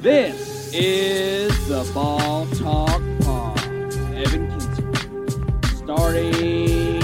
This 0.00 0.72
is 0.72 1.68
the 1.68 1.84
Ball 1.92 2.46
Talk 2.46 3.02
Pod. 3.20 3.58
Evan 4.14 4.48
Kinser. 4.48 5.76
Starting 5.76 7.00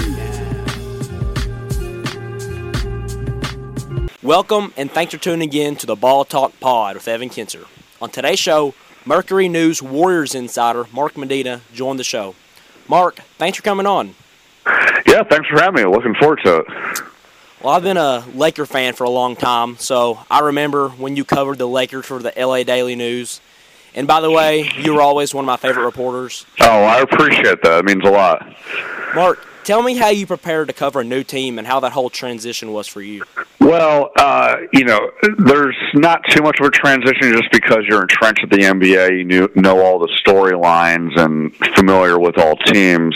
now. 4.01 4.07
Welcome 4.23 4.73
and 4.75 4.89
thanks 4.89 5.13
for 5.13 5.19
tuning 5.19 5.53
in 5.53 5.75
to 5.75 5.85
the 5.85 5.95
Ball 5.95 6.25
Talk 6.25 6.59
Pod 6.59 6.95
with 6.95 7.07
Evan 7.07 7.29
Kinser. 7.29 7.67
On 8.01 8.09
today's 8.09 8.39
show, 8.39 8.73
Mercury 9.05 9.47
News 9.47 9.79
Warriors 9.83 10.33
insider 10.33 10.87
Mark 10.91 11.15
Medina 11.17 11.61
joined 11.75 11.99
the 11.99 12.03
show. 12.03 12.33
Mark, 12.87 13.19
thanks 13.37 13.57
for 13.59 13.63
coming 13.63 13.85
on. 13.85 14.15
Yeah, 15.05 15.21
thanks 15.21 15.47
for 15.47 15.59
having 15.59 15.83
me. 15.83 15.85
Looking 15.87 16.15
forward 16.15 16.39
to 16.45 16.61
it. 16.61 16.65
Well, 17.67 17.75
I've 17.75 17.83
been 17.83 17.97
a 17.97 18.23
Laker 18.33 18.65
fan 18.65 18.93
for 18.93 19.03
a 19.03 19.09
long 19.09 19.35
time, 19.35 19.75
so 19.75 20.19
I 20.31 20.39
remember 20.39 20.87
when 20.87 21.17
you 21.17 21.25
covered 21.25 21.57
the 21.57 21.67
Lakers 21.67 22.05
for 22.05 22.17
the 22.17 22.31
LA 22.37 22.63
Daily 22.63 22.95
News. 22.95 23.41
And 23.93 24.07
by 24.07 24.21
the 24.21 24.31
way, 24.31 24.71
you 24.77 24.93
were 24.93 25.01
always 25.01 25.33
one 25.33 25.43
of 25.43 25.47
my 25.47 25.57
favorite 25.57 25.83
reporters. 25.83 26.45
Oh, 26.61 26.65
I 26.65 27.01
appreciate 27.01 27.61
that. 27.63 27.79
It 27.79 27.83
means 27.83 28.05
a 28.05 28.09
lot. 28.09 28.55
Mark, 29.13 29.45
tell 29.67 29.83
me 29.83 29.95
how 29.95 30.07
you 30.07 30.25
prepared 30.25 30.69
to 30.69 30.73
cover 30.73 31.01
a 31.01 31.03
new 31.03 31.23
team 31.23 31.59
and 31.59 31.67
how 31.67 31.81
that 31.81 31.91
whole 31.91 32.09
transition 32.09 32.71
was 32.71 32.87
for 32.87 33.01
you. 33.01 33.21
Well, 33.59 34.11
uh, 34.17 34.55
you 34.71 34.85
know, 34.85 35.11
there's 35.39 35.75
not 35.93 36.21
too 36.29 36.41
much 36.41 36.61
of 36.61 36.67
a 36.67 36.71
transition 36.71 37.33
just 37.33 37.51
because 37.51 37.79
you're 37.87 38.01
entrenched 38.01 38.43
at 38.43 38.49
the 38.49 38.59
NBA. 38.59 39.17
You 39.17 39.25
knew, 39.25 39.49
know 39.55 39.81
all 39.81 39.99
the 39.99 40.09
storylines 40.25 41.19
and 41.19 41.53
familiar 41.75 42.17
with 42.17 42.37
all 42.37 42.55
teams. 42.55 43.13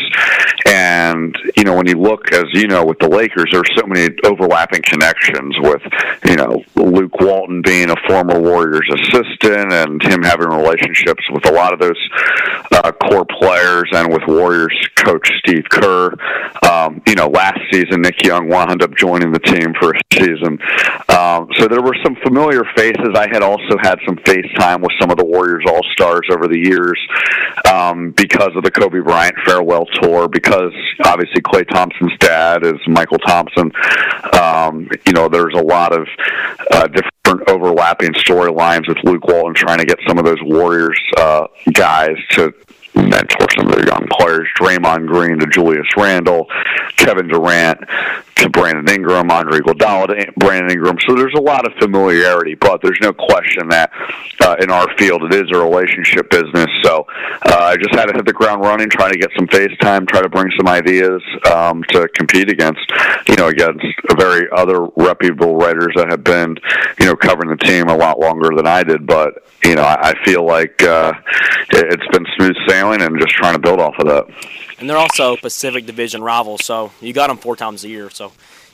And, 0.66 1.34
you 1.56 1.64
know, 1.64 1.76
when 1.76 1.88
you 1.88 1.96
look, 1.96 2.34
as 2.34 2.46
you 2.52 2.68
know, 2.68 2.86
with 2.86 3.00
the 3.00 3.08
Lakers, 3.08 3.50
there's 3.52 3.70
so 3.78 3.88
many 3.88 4.14
overlapping 4.26 4.82
connections 4.82 5.56
with, 5.60 5.82
you 6.26 6.36
know, 6.36 6.64
Luke 6.76 7.20
Walton 7.22 7.62
being 7.62 7.90
a 7.90 7.96
former 8.08 8.40
Warriors 8.40 8.90
assistant 8.94 9.72
and 9.72 10.04
him 10.04 10.22
having 10.22 10.50
relationships 10.50 11.24
with 11.32 11.46
a 11.48 11.52
lot 11.52 11.74
of 11.74 11.80
those 11.80 12.10
uh, 12.72 12.92
core 12.92 13.26
players 13.26 13.90
and 13.94 14.12
with 14.12 14.24
Warriors 14.28 14.76
coach 14.96 15.32
Steve 15.40 15.66
Kerr. 15.70 16.14
Um, 16.70 17.02
you 17.08 17.16
know, 17.16 17.28
last 17.28 17.60
season, 17.72 18.02
Nick 18.02 18.24
Young 18.26 18.48
wound 18.48 18.84
up 18.84 18.96
joining 18.96 19.32
the 19.32 19.40
team 19.40 19.74
for 19.80 19.92
a 19.92 20.00
season. 20.14 20.60
Um, 21.10 21.48
so 21.58 21.68
there 21.68 21.82
were 21.82 21.96
some 22.04 22.16
familiar 22.24 22.64
faces. 22.76 23.10
I 23.16 23.28
had 23.32 23.44
also 23.44 23.78
had 23.82 24.00
some 24.06 24.18
FaceTime 24.18 24.82
with 24.82 24.92
some 25.00 25.12
of 25.12 25.18
the 25.18 25.26
Warriors 25.26 25.64
All 25.68 25.82
Stars 25.94 26.28
over 26.32 26.48
the 26.48 26.58
years 26.58 27.00
um, 27.72 28.12
because 28.12 28.52
of 28.56 28.64
the 28.64 28.72
Kobe 28.72 29.00
Bryant 29.00 29.36
farewell 29.46 29.86
tour, 30.02 30.28
because 30.28 30.74
obviously 31.06 31.42
Klay 31.42 31.68
Thompson's 31.68 32.18
dad 32.20 32.66
is 32.66 32.80
Mychal 32.88 33.20
Thompson. 33.26 33.72
Um, 34.40 34.90
you 35.06 35.14
know, 35.14 35.28
there's 35.28 35.56
a 35.56 35.64
lot 35.64 35.94
of 35.94 36.08
uh, 36.72 36.88
different 36.88 37.50
overlapping 37.50 38.12
storylines 38.14 38.88
with 38.88 38.98
Luke 39.04 39.26
Walton 39.28 39.54
trying 39.54 39.80
to 39.80 39.86
get 39.86 39.98
some 40.08 40.18
of 40.18 40.26
those 40.26 40.42
Warriors 40.44 41.00
uh, 41.18 41.48
guys 41.74 42.16
to 42.32 42.54
mentor 42.96 43.48
some 43.56 43.68
of 43.68 43.76
their 43.76 43.88
young 43.88 44.08
players, 44.12 44.48
Draymond 44.60 45.08
Green 45.08 45.40
to 45.40 45.48
Julius 45.48 45.88
Randle, 45.98 46.48
Kevin 46.98 47.28
Durant 47.28 47.80
to 48.42 48.50
Brandon 48.50 48.88
Ingram, 48.90 49.30
Andre 49.30 49.60
Iguodala 49.60 50.08
to 50.08 50.32
Brandon 50.38 50.72
Ingram. 50.72 50.98
So 51.08 51.16
there's 51.16 51.34
a 51.36 51.42
lot 51.42 51.66
of 51.66 51.74
familiarity, 51.80 52.56
but 52.56 52.82
there's 52.82 52.98
no 53.02 53.14
question 53.14 53.70
that 53.70 53.92
uh, 54.42 54.56
in 54.60 54.72
our 54.72 54.88
field 54.98 55.24
it 55.24 55.34
is 55.34 55.50
a 55.54 55.58
relationship 55.58 56.30
business. 56.30 56.68
So 56.84 57.06
uh, 57.46 57.60
I 57.62 57.78
just 57.78 57.94
had 57.94 58.06
to 58.06 58.14
hit 58.14 58.26
the 58.26 58.34
ground 58.34 58.62
running, 58.62 58.90
trying 58.90 59.14
to 59.14 59.20
get 59.20 59.30
some 59.38 59.48
face 59.48 59.76
time, 59.80 60.06
try 60.06 60.22
to 60.22 60.30
bring 60.30 60.52
some 60.58 60.68
ideas 60.68 61.22
um, 61.52 61.84
to 61.90 62.08
compete 62.16 62.50
against, 62.50 62.82
you 63.28 63.36
know, 63.36 63.48
against 63.48 63.86
very 64.18 64.48
other 64.52 64.88
reputable 64.98 65.56
writers 65.56 65.94
that 65.96 66.10
have 66.10 66.24
been, 66.24 66.56
you 67.00 67.06
know, 67.06 67.16
covering 67.16 67.50
the 67.50 67.58
team 67.58 67.88
a 67.88 67.96
lot 67.96 68.20
longer 68.20 68.50
than 68.56 68.68
I 68.68 68.84
did. 68.84 69.06
But 69.06 69.44
you 69.64 69.76
know, 69.76 69.84
I, 69.84 70.10
I 70.10 70.26
feel 70.26 70.46
like 70.46 70.82
uh, 70.82 71.14
it's 71.70 72.08
been 72.08 72.26
smooth 72.36 72.56
sailing 72.68 73.02
and 73.02 73.20
just 73.20 73.34
trying 73.34 73.54
to 73.54 73.60
build 73.60 73.80
off 73.80 73.96
of 74.00 74.08
that. 74.08 74.26
And 74.80 74.90
they're 74.90 74.98
also 74.98 75.38
Pacific 75.38 75.86
Division 75.86 76.24
rivals, 76.24 76.66
so 76.66 76.92
you 77.02 77.14
got 77.14 77.28
them 77.28 77.38
four 77.38 77.56
times 77.56 77.84
a 77.84 77.90
year. 77.90 78.10
So 78.10 78.31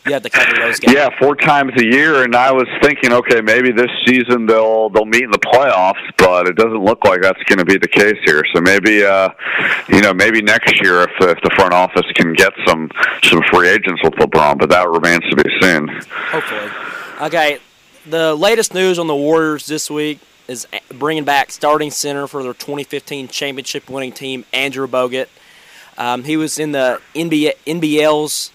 you 0.08 0.14
have 0.14 0.24
to 0.24 0.30
cover 0.30 0.54
those. 0.56 0.80
Yeah, 0.84 1.10
four 1.20 1.36
times 1.36 1.74
a 1.78 1.84
year, 1.84 2.24
and 2.24 2.36
I 2.36 2.52
was 2.52 2.68
thinking, 2.82 3.12
okay, 3.12 3.42
maybe 3.42 3.72
this 3.72 3.92
season 4.06 4.46
they'll 4.46 4.90
they'll 4.90 5.06
meet 5.06 5.24
in 5.24 5.32
the 5.32 5.40
playoffs, 5.40 6.04
but 6.18 6.48
it 6.48 6.56
doesn't 6.56 6.84
look 6.84 7.04
like 7.06 7.22
that's 7.22 7.42
going 7.44 7.60
to 7.60 7.66
be 7.66 7.78
the 7.78 7.88
case 7.88 8.18
here. 8.26 8.44
So 8.54 8.62
maybe, 8.62 9.04
uh, 9.04 9.30
you 9.90 10.02
know, 10.02 10.14
maybe 10.14 10.42
next 10.42 10.82
year 10.82 11.04
if 11.04 11.12
if 11.20 11.42
the 11.42 11.52
front 11.56 11.74
office 11.74 12.06
can 12.16 12.34
get 12.34 12.54
some 12.66 12.90
some 13.24 13.42
free 13.52 13.70
agents 13.70 14.02
with 14.04 14.14
LeBron, 14.14 14.58
but 14.60 14.70
that 14.70 14.88
remains 14.90 15.24
to 15.30 15.36
be 15.36 15.50
seen. 15.62 15.88
Hopefully. 16.32 16.70
Okay, 17.22 17.60
the 18.06 18.36
latest 18.36 18.74
news 18.74 19.00
on 19.00 19.08
the 19.08 19.16
Warriors 19.16 19.66
this 19.66 19.90
week 19.90 20.20
is 20.48 20.68
bringing 20.90 21.24
back 21.24 21.52
starting 21.52 21.92
center 21.92 22.28
for 22.28 22.44
their 22.44 22.54
2015 22.54 23.28
championship 23.28 23.90
winning 23.90 24.12
team, 24.12 24.46
Andrew 24.54 24.88
Bogut. 24.88 25.28
Um, 25.98 26.24
he 26.24 26.38
was 26.38 26.60
in 26.60 26.72
the 26.72 27.02
NBA, 27.16 27.54
NBL's 27.66 28.52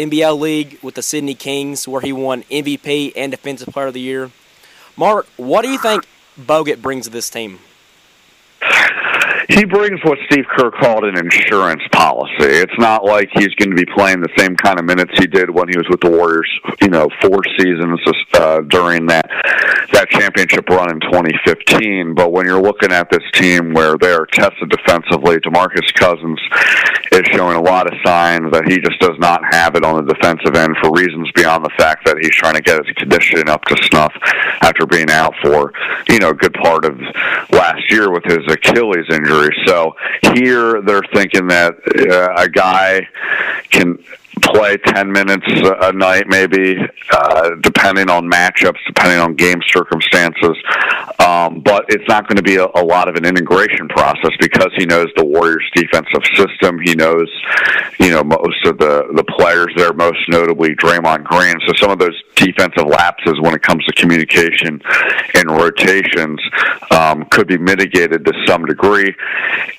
NBL 0.00 0.38
league 0.38 0.78
with 0.82 0.94
the 0.94 1.02
Sydney 1.02 1.34
Kings, 1.34 1.86
where 1.86 2.00
he 2.00 2.12
won 2.12 2.42
MVP 2.44 3.12
and 3.16 3.30
Defensive 3.30 3.68
Player 3.68 3.88
of 3.88 3.94
the 3.94 4.00
Year. 4.00 4.30
Mark, 4.96 5.26
what 5.36 5.62
do 5.62 5.70
you 5.70 5.78
think 5.78 6.06
Bogut 6.38 6.82
brings 6.82 7.06
to 7.06 7.10
this 7.10 7.30
team? 7.30 7.58
he 9.48 9.64
brings 9.64 10.00
what 10.04 10.18
Steve 10.26 10.44
Kerr 10.56 10.70
called 10.70 11.04
an 11.04 11.18
insurance 11.18 11.82
policy. 11.92 12.32
It's 12.38 12.78
not 12.78 13.04
like 13.04 13.28
he's 13.34 13.54
going 13.56 13.70
to 13.70 13.76
be 13.76 13.86
playing 13.86 14.20
the 14.20 14.28
same 14.36 14.54
kind 14.56 14.78
of 14.78 14.84
minutes 14.84 15.12
he 15.18 15.26
did 15.26 15.50
when 15.50 15.68
he 15.68 15.76
was 15.76 15.86
with 15.90 16.00
the 16.00 16.10
Warriors, 16.10 16.50
you 16.80 16.88
know, 16.88 17.08
four 17.20 17.40
seasons 17.58 18.00
uh, 18.34 18.60
during 18.62 19.06
that 19.06 19.28
that 19.92 20.08
championship 20.10 20.68
run 20.68 20.90
in 20.90 21.00
2015. 21.00 22.14
But 22.14 22.32
when 22.32 22.46
you're 22.46 22.62
looking 22.62 22.92
at 22.92 23.10
this 23.10 23.22
team 23.32 23.72
where 23.72 23.96
they're 23.98 24.26
tested 24.26 24.70
defensively, 24.70 25.36
DeMarcus 25.38 25.92
Cousins 25.94 26.40
is 27.12 27.22
showing 27.32 27.56
a 27.56 27.62
lot 27.62 27.86
of 27.86 27.98
signs 28.04 28.52
that 28.52 28.64
he 28.68 28.78
just 28.78 28.98
does 29.00 29.18
not 29.18 29.42
have 29.52 29.74
it 29.74 29.84
on 29.84 30.04
the 30.04 30.14
defensive 30.14 30.54
end 30.54 30.76
for 30.80 30.92
reasons 30.92 31.30
beyond 31.34 31.64
the 31.64 31.70
fact 31.76 32.06
that 32.06 32.16
he's 32.20 32.34
trying 32.34 32.54
to 32.54 32.62
get 32.62 32.84
his 32.84 32.94
conditioning 32.96 33.48
up 33.48 33.64
to 33.64 33.76
snuff 33.84 34.12
after 34.62 34.86
being 34.86 35.10
out 35.10 35.34
for, 35.42 35.72
you 36.08 36.18
know, 36.18 36.30
a 36.30 36.34
good 36.34 36.54
part 36.54 36.84
of 36.84 36.98
last 37.50 37.90
year 37.90 38.10
with 38.10 38.24
his 38.24 38.46
Achilles 38.48 39.06
injury. 39.10 39.54
So 39.66 39.96
here 40.34 40.80
they're 40.82 41.02
thinking 41.12 41.48
that 41.48 41.74
uh, 42.10 42.42
a 42.42 42.48
guy 42.48 43.08
can 43.70 43.98
play 44.40 44.76
10 44.78 45.10
minutes 45.12 45.46
a 45.46 45.92
night, 45.92 46.24
maybe, 46.28 46.76
uh, 47.12 47.50
depending 47.60 48.10
on 48.10 48.30
matchups, 48.30 48.78
depending 48.86 49.20
on 49.20 49.34
game 49.34 49.60
circumstances. 49.66 50.56
Um, 51.30 51.60
but 51.60 51.84
it's 51.88 52.08
not 52.08 52.26
going 52.28 52.36
to 52.36 52.42
be 52.42 52.56
a, 52.56 52.66
a 52.74 52.84
lot 52.84 53.08
of 53.08 53.14
an 53.14 53.24
integration 53.24 53.88
process 53.88 54.32
because 54.40 54.70
he 54.76 54.84
knows 54.86 55.06
the 55.16 55.24
Warriors' 55.24 55.68
defensive 55.74 56.24
system. 56.34 56.78
He 56.82 56.94
knows, 56.94 57.30
you 58.00 58.10
know, 58.10 58.24
most 58.24 58.66
of 58.66 58.78
the, 58.78 59.06
the 59.14 59.24
players 59.38 59.72
there, 59.76 59.92
most 59.92 60.18
notably 60.28 60.70
Draymond 60.74 61.24
Green. 61.24 61.54
So 61.66 61.72
some 61.76 61.90
of 61.90 61.98
those 61.98 62.20
defensive 62.34 62.86
lapses 62.86 63.34
when 63.40 63.54
it 63.54 63.62
comes 63.62 63.84
to 63.84 63.92
communication 63.92 64.80
and 65.34 65.50
rotations 65.50 66.40
um, 66.90 67.26
could 67.30 67.46
be 67.46 67.58
mitigated 67.58 68.24
to 68.24 68.32
some 68.46 68.64
degree. 68.64 69.14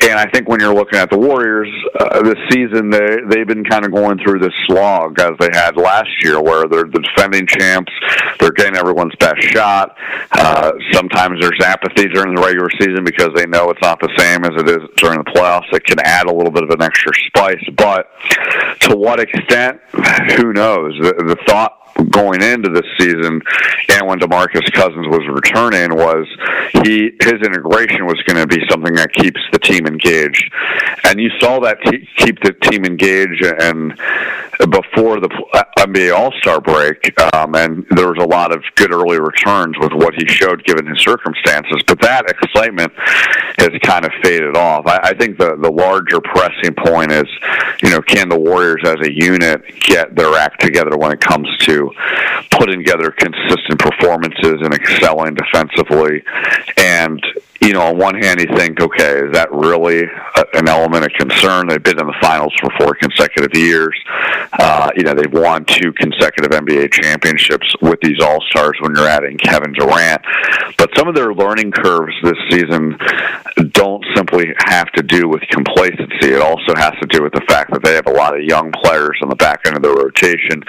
And 0.01 0.13
I 0.13 0.29
think 0.29 0.47
when 0.47 0.59
you're 0.59 0.73
looking 0.73 0.99
at 0.99 1.09
the 1.09 1.17
Warriors 1.17 1.69
uh, 1.99 2.21
this 2.21 2.37
season, 2.51 2.89
they, 2.89 3.17
they've 3.29 3.47
been 3.47 3.65
kind 3.65 3.85
of 3.85 3.91
going 3.91 4.19
through 4.19 4.39
this 4.39 4.53
slog 4.67 5.19
as 5.19 5.31
they 5.39 5.49
had 5.51 5.75
last 5.75 6.09
year, 6.23 6.41
where 6.41 6.67
they're 6.67 6.83
the 6.83 7.03
defending 7.13 7.45
champs. 7.47 7.91
They're 8.39 8.51
getting 8.51 8.77
everyone's 8.77 9.15
best 9.19 9.41
shot. 9.41 9.97
Uh, 10.31 10.71
sometimes 10.93 11.40
there's 11.41 11.59
apathy 11.63 12.07
during 12.07 12.35
the 12.35 12.41
regular 12.41 12.69
season 12.79 13.03
because 13.03 13.29
they 13.35 13.45
know 13.45 13.69
it's 13.69 13.81
not 13.81 13.99
the 13.99 14.13
same 14.17 14.45
as 14.45 14.51
it 14.55 14.69
is 14.69 14.87
during 14.97 15.17
the 15.17 15.31
playoffs. 15.31 15.73
It 15.73 15.83
can 15.83 15.99
add 15.99 16.27
a 16.27 16.33
little 16.33 16.51
bit 16.51 16.63
of 16.63 16.69
an 16.69 16.81
extra 16.81 17.11
spice, 17.27 17.63
but 17.75 18.07
to 18.81 18.95
what 18.95 19.19
extent, 19.19 19.81
who 20.37 20.53
knows? 20.53 20.93
The, 21.01 21.13
the 21.27 21.37
thought 21.47 21.80
going 22.09 22.41
into 22.41 22.69
this 22.69 22.85
season 22.97 23.41
and 23.89 24.07
when 24.07 24.19
DeMarcus 24.19 24.71
Cousins 24.73 25.07
was 25.07 25.21
returning 25.27 25.95
was 25.95 26.27
he 26.83 27.11
his 27.21 27.41
integration 27.41 28.05
was 28.05 28.21
going 28.25 28.37
to 28.37 28.47
be 28.47 28.61
something 28.69 28.93
that 28.95 29.13
keeps 29.13 29.39
the 29.51 29.59
team 29.59 29.85
engaged. 29.85 30.51
And 31.05 31.19
you 31.19 31.29
saw 31.39 31.59
that 31.61 31.77
t- 31.85 32.07
keep 32.17 32.41
the 32.41 32.53
team 32.53 32.85
engaged 32.85 33.43
and 33.43 33.97
before 34.69 35.19
the 35.19 35.29
NBA 35.79 36.15
All-Star 36.15 36.61
break 36.61 37.19
um, 37.33 37.55
and 37.55 37.85
there 37.91 38.07
was 38.07 38.17
a 38.21 38.27
lot 38.27 38.53
of 38.53 38.63
good 38.75 38.93
early 38.93 39.19
returns 39.19 39.75
with 39.79 39.91
what 39.93 40.13
he 40.13 40.27
showed 40.27 40.63
given 40.63 40.85
his 40.85 40.99
circumstances, 40.99 41.81
but 41.87 41.99
that 42.01 42.29
excitement 42.29 42.93
has 43.57 43.69
kind 43.83 44.05
of 44.05 44.11
faded 44.23 44.55
off. 44.55 44.85
I, 44.85 44.99
I 45.03 45.13
think 45.13 45.37
the 45.37 45.55
the 45.55 45.71
larger 45.71 46.21
pressing 46.21 46.75
point 46.75 47.11
is, 47.11 47.27
you 47.81 47.89
know, 47.89 48.01
can 48.01 48.29
the 48.29 48.39
Warriors 48.39 48.81
as 48.85 49.07
a 49.07 49.11
unit 49.11 49.63
get 49.79 50.15
their 50.15 50.35
act 50.35 50.61
together 50.61 50.97
when 50.97 51.11
it 51.11 51.19
comes 51.19 51.47
to 51.59 51.90
putting 52.51 52.79
together 52.79 53.11
consistent 53.11 53.79
performances 53.79 54.61
and 54.61 54.73
excelling 54.73 55.35
defensively. 55.35 56.23
And 56.77 57.23
you 57.61 57.73
know, 57.73 57.81
on 57.81 57.97
one 57.97 58.15
hand, 58.15 58.39
you 58.39 58.47
think, 58.57 58.81
okay, 58.81 59.19
is 59.19 59.33
that 59.33 59.51
really 59.51 60.03
a, 60.03 60.45
an 60.55 60.67
element 60.67 61.05
of 61.05 61.11
concern? 61.11 61.67
They've 61.67 61.81
been 61.81 61.99
in 61.99 62.07
the 62.07 62.17
finals 62.19 62.53
for 62.59 62.71
four 62.79 62.95
consecutive 62.95 63.55
years. 63.55 63.95
Uh, 64.53 64.89
you 64.95 65.03
know, 65.03 65.13
they've 65.13 65.31
won 65.31 65.63
two 65.65 65.93
consecutive 65.93 66.49
NBA 66.49 66.91
championships 66.91 67.75
with 67.81 67.99
these 68.01 68.19
All 68.19 68.41
Stars 68.49 68.77
when 68.81 68.95
you're 68.95 69.07
adding 69.07 69.37
Kevin 69.37 69.73
Durant. 69.73 70.21
But 70.77 70.89
some 70.97 71.07
of 71.07 71.13
their 71.13 71.35
learning 71.35 71.71
curves 71.71 72.15
this 72.23 72.37
season 72.49 72.97
don't 73.69 74.03
simply 74.15 74.53
have 74.65 74.91
to 74.93 75.03
do 75.03 75.27
with 75.27 75.41
complacency. 75.49 76.33
It 76.33 76.41
also 76.41 76.73
has 76.75 76.93
to 76.99 77.07
do 77.09 77.21
with 77.21 77.33
the 77.33 77.41
fact 77.47 77.71
that 77.73 77.83
they 77.83 77.93
have 77.93 78.07
a 78.07 78.11
lot 78.11 78.35
of 78.35 78.43
young 78.43 78.71
players 78.83 79.19
on 79.21 79.29
the 79.29 79.35
back 79.35 79.61
end 79.67 79.75
of 79.75 79.83
their 79.83 79.93
rotation, 79.93 80.63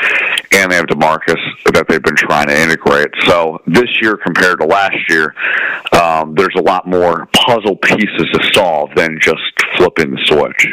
and 0.52 0.70
they 0.70 0.76
have 0.76 0.86
DeMarcus 0.86 1.40
that 1.72 1.86
they've 1.88 2.02
been 2.02 2.16
trying 2.16 2.48
to 2.48 2.60
integrate. 2.60 3.10
So 3.24 3.62
this 3.66 3.88
year 4.02 4.18
compared 4.18 4.60
to 4.60 4.66
last 4.66 4.98
year, 5.08 5.34
um, 5.92 6.34
there's 6.34 6.54
a 6.56 6.62
lot 6.62 6.81
more 6.86 7.26
puzzle 7.32 7.76
pieces 7.76 8.26
to 8.32 8.50
solve 8.52 8.90
than 8.96 9.18
just 9.20 9.40
flipping 9.76 10.12
the 10.12 10.20
switch. 10.24 10.66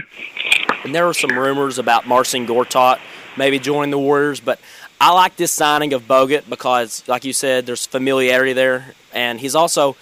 And 0.83 0.93
there 0.93 1.05
were 1.05 1.13
some 1.13 1.37
rumors 1.37 1.77
about 1.77 2.07
Marcin 2.07 2.47
Gortat 2.47 2.99
maybe 3.37 3.59
joining 3.59 3.91
the 3.91 3.99
Warriors, 3.99 4.39
but 4.39 4.59
I 4.99 5.13
like 5.13 5.37
this 5.37 5.51
signing 5.51 5.93
of 5.93 6.03
Bogut 6.03 6.49
because, 6.49 7.07
like 7.07 7.23
you 7.23 7.33
said, 7.33 7.65
there's 7.65 7.85
familiarity 7.85 8.53
there, 8.53 8.93
and 9.13 9.39
he's 9.39 9.55
also 9.55 9.95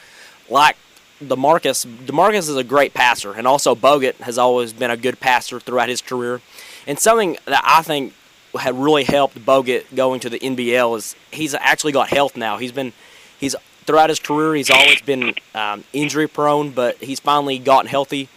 like 0.49 0.75
DeMarcus. 1.21 1.85
DeMarcus 2.05 2.49
is 2.49 2.55
a 2.55 2.63
great 2.63 2.93
passer, 2.93 3.33
and 3.33 3.47
also 3.47 3.75
Bogut 3.75 4.15
has 4.15 4.37
always 4.37 4.73
been 4.73 4.91
a 4.91 4.97
good 4.97 5.19
passer 5.19 5.59
throughout 5.59 5.89
his 5.89 6.01
career. 6.01 6.41
And 6.87 6.97
something 6.97 7.37
that 7.45 7.63
I 7.63 7.83
think 7.83 8.13
had 8.59 8.75
really 8.75 9.03
helped 9.03 9.37
Bogut 9.45 9.93
going 9.95 10.19
to 10.21 10.29
the 10.29 10.39
NBL 10.39 10.97
is 10.97 11.15
he's 11.31 11.53
actually 11.53 11.91
got 11.91 12.09
health 12.09 12.35
now. 12.35 12.57
He's 12.57 12.71
been 12.71 12.93
he's 13.39 13.55
throughout 13.87 14.09
his 14.09 14.19
career 14.19 14.53
he's 14.53 14.69
always 14.69 15.01
been 15.01 15.33
um, 15.55 15.83
injury 15.93 16.27
prone, 16.27 16.69
but 16.69 16.97
he's 16.97 17.19
finally 17.19 17.57
gotten 17.57 17.89
healthy. 17.89 18.29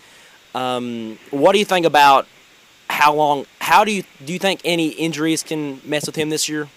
Um, 0.55 1.19
what 1.31 1.53
do 1.53 1.59
you 1.59 1.65
think 1.67 1.85
about 1.85 2.27
how 2.89 3.13
long? 3.15 3.47
How 3.61 3.85
do 3.85 3.93
you 3.93 4.05
do 4.25 4.33
you 4.33 4.39
think 4.39 4.63
any 4.65 4.89
injuries 4.89 5.43
can 5.43 5.81
mess 5.85 6.07
with 6.07 6.17
him 6.17 6.31
this 6.31 6.49
year? 6.49 6.69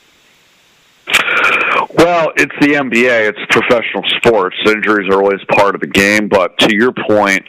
Well, 2.03 2.33
it's 2.35 2.51
the 2.59 2.73
NBA. 2.73 3.29
It's 3.29 3.39
professional 3.49 4.03
sports. 4.17 4.57
Injuries 4.65 5.09
are 5.09 5.23
always 5.23 5.39
part 5.45 5.73
of 5.73 5.79
the 5.79 5.87
game. 5.87 6.27
But 6.27 6.57
to 6.57 6.75
your 6.75 6.91
point 6.91 7.47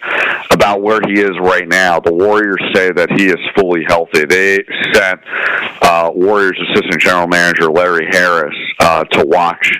about 0.52 0.80
where 0.80 1.00
he 1.04 1.14
is 1.14 1.36
right 1.40 1.66
now, 1.66 1.98
the 1.98 2.14
Warriors 2.14 2.62
say 2.72 2.92
that 2.92 3.10
he 3.18 3.26
is 3.26 3.38
fully 3.56 3.82
healthy. 3.84 4.24
They 4.26 4.62
sent 4.92 5.20
uh, 5.82 6.12
Warriors 6.14 6.56
assistant 6.70 7.00
general 7.00 7.26
manager 7.26 7.68
Larry 7.68 8.06
Harris 8.08 8.54
uh, 8.78 9.02
to 9.02 9.26
watch 9.26 9.72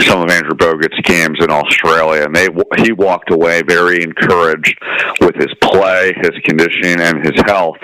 some 0.00 0.22
of 0.22 0.30
Andrew 0.30 0.54
Bogut's 0.54 0.98
games 1.02 1.38
in 1.42 1.50
Australia, 1.50 2.24
and 2.24 2.34
they 2.34 2.48
he 2.78 2.92
walked 2.92 3.30
away 3.30 3.60
very 3.62 4.02
encouraged 4.02 4.78
with 5.20 5.34
his 5.34 5.52
play, 5.60 6.14
his 6.16 6.32
conditioning, 6.44 7.00
and 7.00 7.22
his 7.22 7.38
health. 7.44 7.78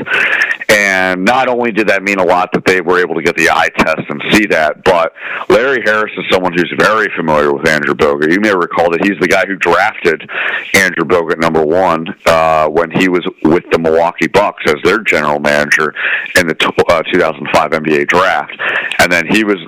And 0.71 1.25
not 1.25 1.49
only 1.49 1.73
did 1.73 1.89
that 1.89 2.03
mean 2.03 2.19
a 2.19 2.25
lot 2.25 2.53
that 2.53 2.65
they 2.65 2.81
were 2.81 3.01
able 3.01 3.17
to 3.17 3.23
get 3.23 3.37
the 3.37 3.51
eye 3.51 3.69
test 3.77 4.03
and 4.09 4.23
see 4.33 4.47
that, 4.47 4.83
but 4.85 5.13
Larry 5.49 5.83
Harris 5.85 6.13
someone 6.31 6.53
who's 6.53 6.73
very 6.79 7.09
familiar 7.17 7.53
with 7.53 7.69
Andrew 7.69 7.95
Bogut. 7.95 8.33
You 8.33 8.41
may 8.41 8.55
recall 8.55 8.91
that 8.91 9.05
he's 9.05 9.19
the 9.21 9.29
guy 9.29 9.45
who 9.47 9.57
drafted 9.57 10.29
Andrew 10.75 11.05
Bogut 11.05 11.39
number 11.39 11.65
one 11.65 12.07
uh, 12.27 12.69
when 12.69 12.91
he 12.91 13.09
was 13.09 13.27
with 13.43 13.65
the 13.71 13.79
Milwaukee 13.79 14.29
Bucks 14.29 14.63
as 14.67 14.77
their 14.85 14.99
general 14.99 15.39
manager 15.39 15.95
in 16.37 16.47
the 16.47 16.55
t- 16.55 16.69
uh, 16.89 17.03
2005 17.13 17.71
NBA 17.71 18.09
draft. 18.09 18.57
And 18.99 19.11
then 19.11 19.27
he 19.27 19.45
was 19.45 19.59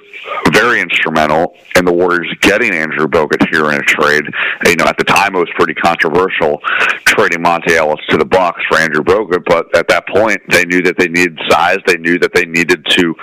very 0.53 0.81
instrumental 0.81 1.55
in 1.77 1.85
the 1.85 1.93
Warriors 1.93 2.33
getting 2.41 2.73
Andrew 2.75 3.07
Bogut 3.07 3.49
here 3.51 3.71
in 3.73 3.79
a 3.79 3.83
trade. 3.83 4.25
You 4.67 4.77
know, 4.77 4.87
at 4.87 4.97
the 4.99 5.05
time 5.05 5.35
it 5.35 5.39
was 5.39 5.51
pretty 5.57 5.75
controversial 5.75 6.61
trading 7.05 7.43
Monta 7.43 7.71
Ellis 7.71 8.01
to 8.11 8.17
the 8.17 8.25
Bucks 8.25 8.61
for 8.69 8.79
Andrew 8.79 9.03
Bogut, 9.03 9.45
but 9.47 9.75
at 9.77 9.89
that 9.89 10.07
point 10.09 10.41
they 10.49 10.65
knew 10.65 10.83
that 10.83 10.97
they 10.99 11.09
needed 11.09 11.39
size. 11.49 11.79
They 11.87 11.97
knew 11.97 12.19
that 12.19 12.33
they 12.33 12.45
needed 12.45 12.85
to, 12.91 13.15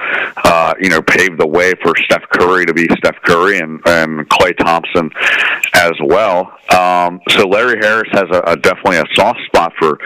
uh, 0.43 0.73
you 0.79 0.89
know, 0.89 1.01
pave 1.01 1.37
the 1.37 1.47
way 1.47 1.73
for 1.81 1.93
Steph 2.05 2.23
Curry 2.29 2.65
to 2.65 2.73
be 2.73 2.87
Steph 2.97 3.20
Curry 3.23 3.59
and 3.59 3.79
and 3.85 4.27
Klay 4.29 4.55
Thompson 4.57 5.09
as 5.73 5.93
well. 6.03 6.51
Um, 6.75 7.19
so 7.29 7.47
Larry 7.47 7.77
Harris 7.81 8.09
has 8.11 8.25
a, 8.31 8.41
a 8.51 8.55
definitely 8.57 8.97
a 8.97 9.05
soft 9.15 9.39
spot 9.45 9.73
for 9.79 9.99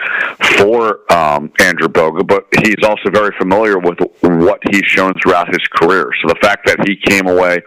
for 0.58 1.12
um, 1.12 1.52
Andrew 1.60 1.88
Bogut, 1.88 2.28
but 2.28 2.48
he's 2.64 2.84
also 2.84 3.10
very 3.12 3.36
familiar 3.38 3.78
with 3.78 4.00
what 4.22 4.60
he's 4.72 4.86
shown 4.86 5.14
throughout 5.22 5.48
his 5.48 5.66
career. 5.74 6.10
So 6.22 6.30
the 6.30 6.40
fact 6.42 6.66
that 6.68 6.88
he 6.88 6.96
came 6.96 7.28
away 7.28 7.62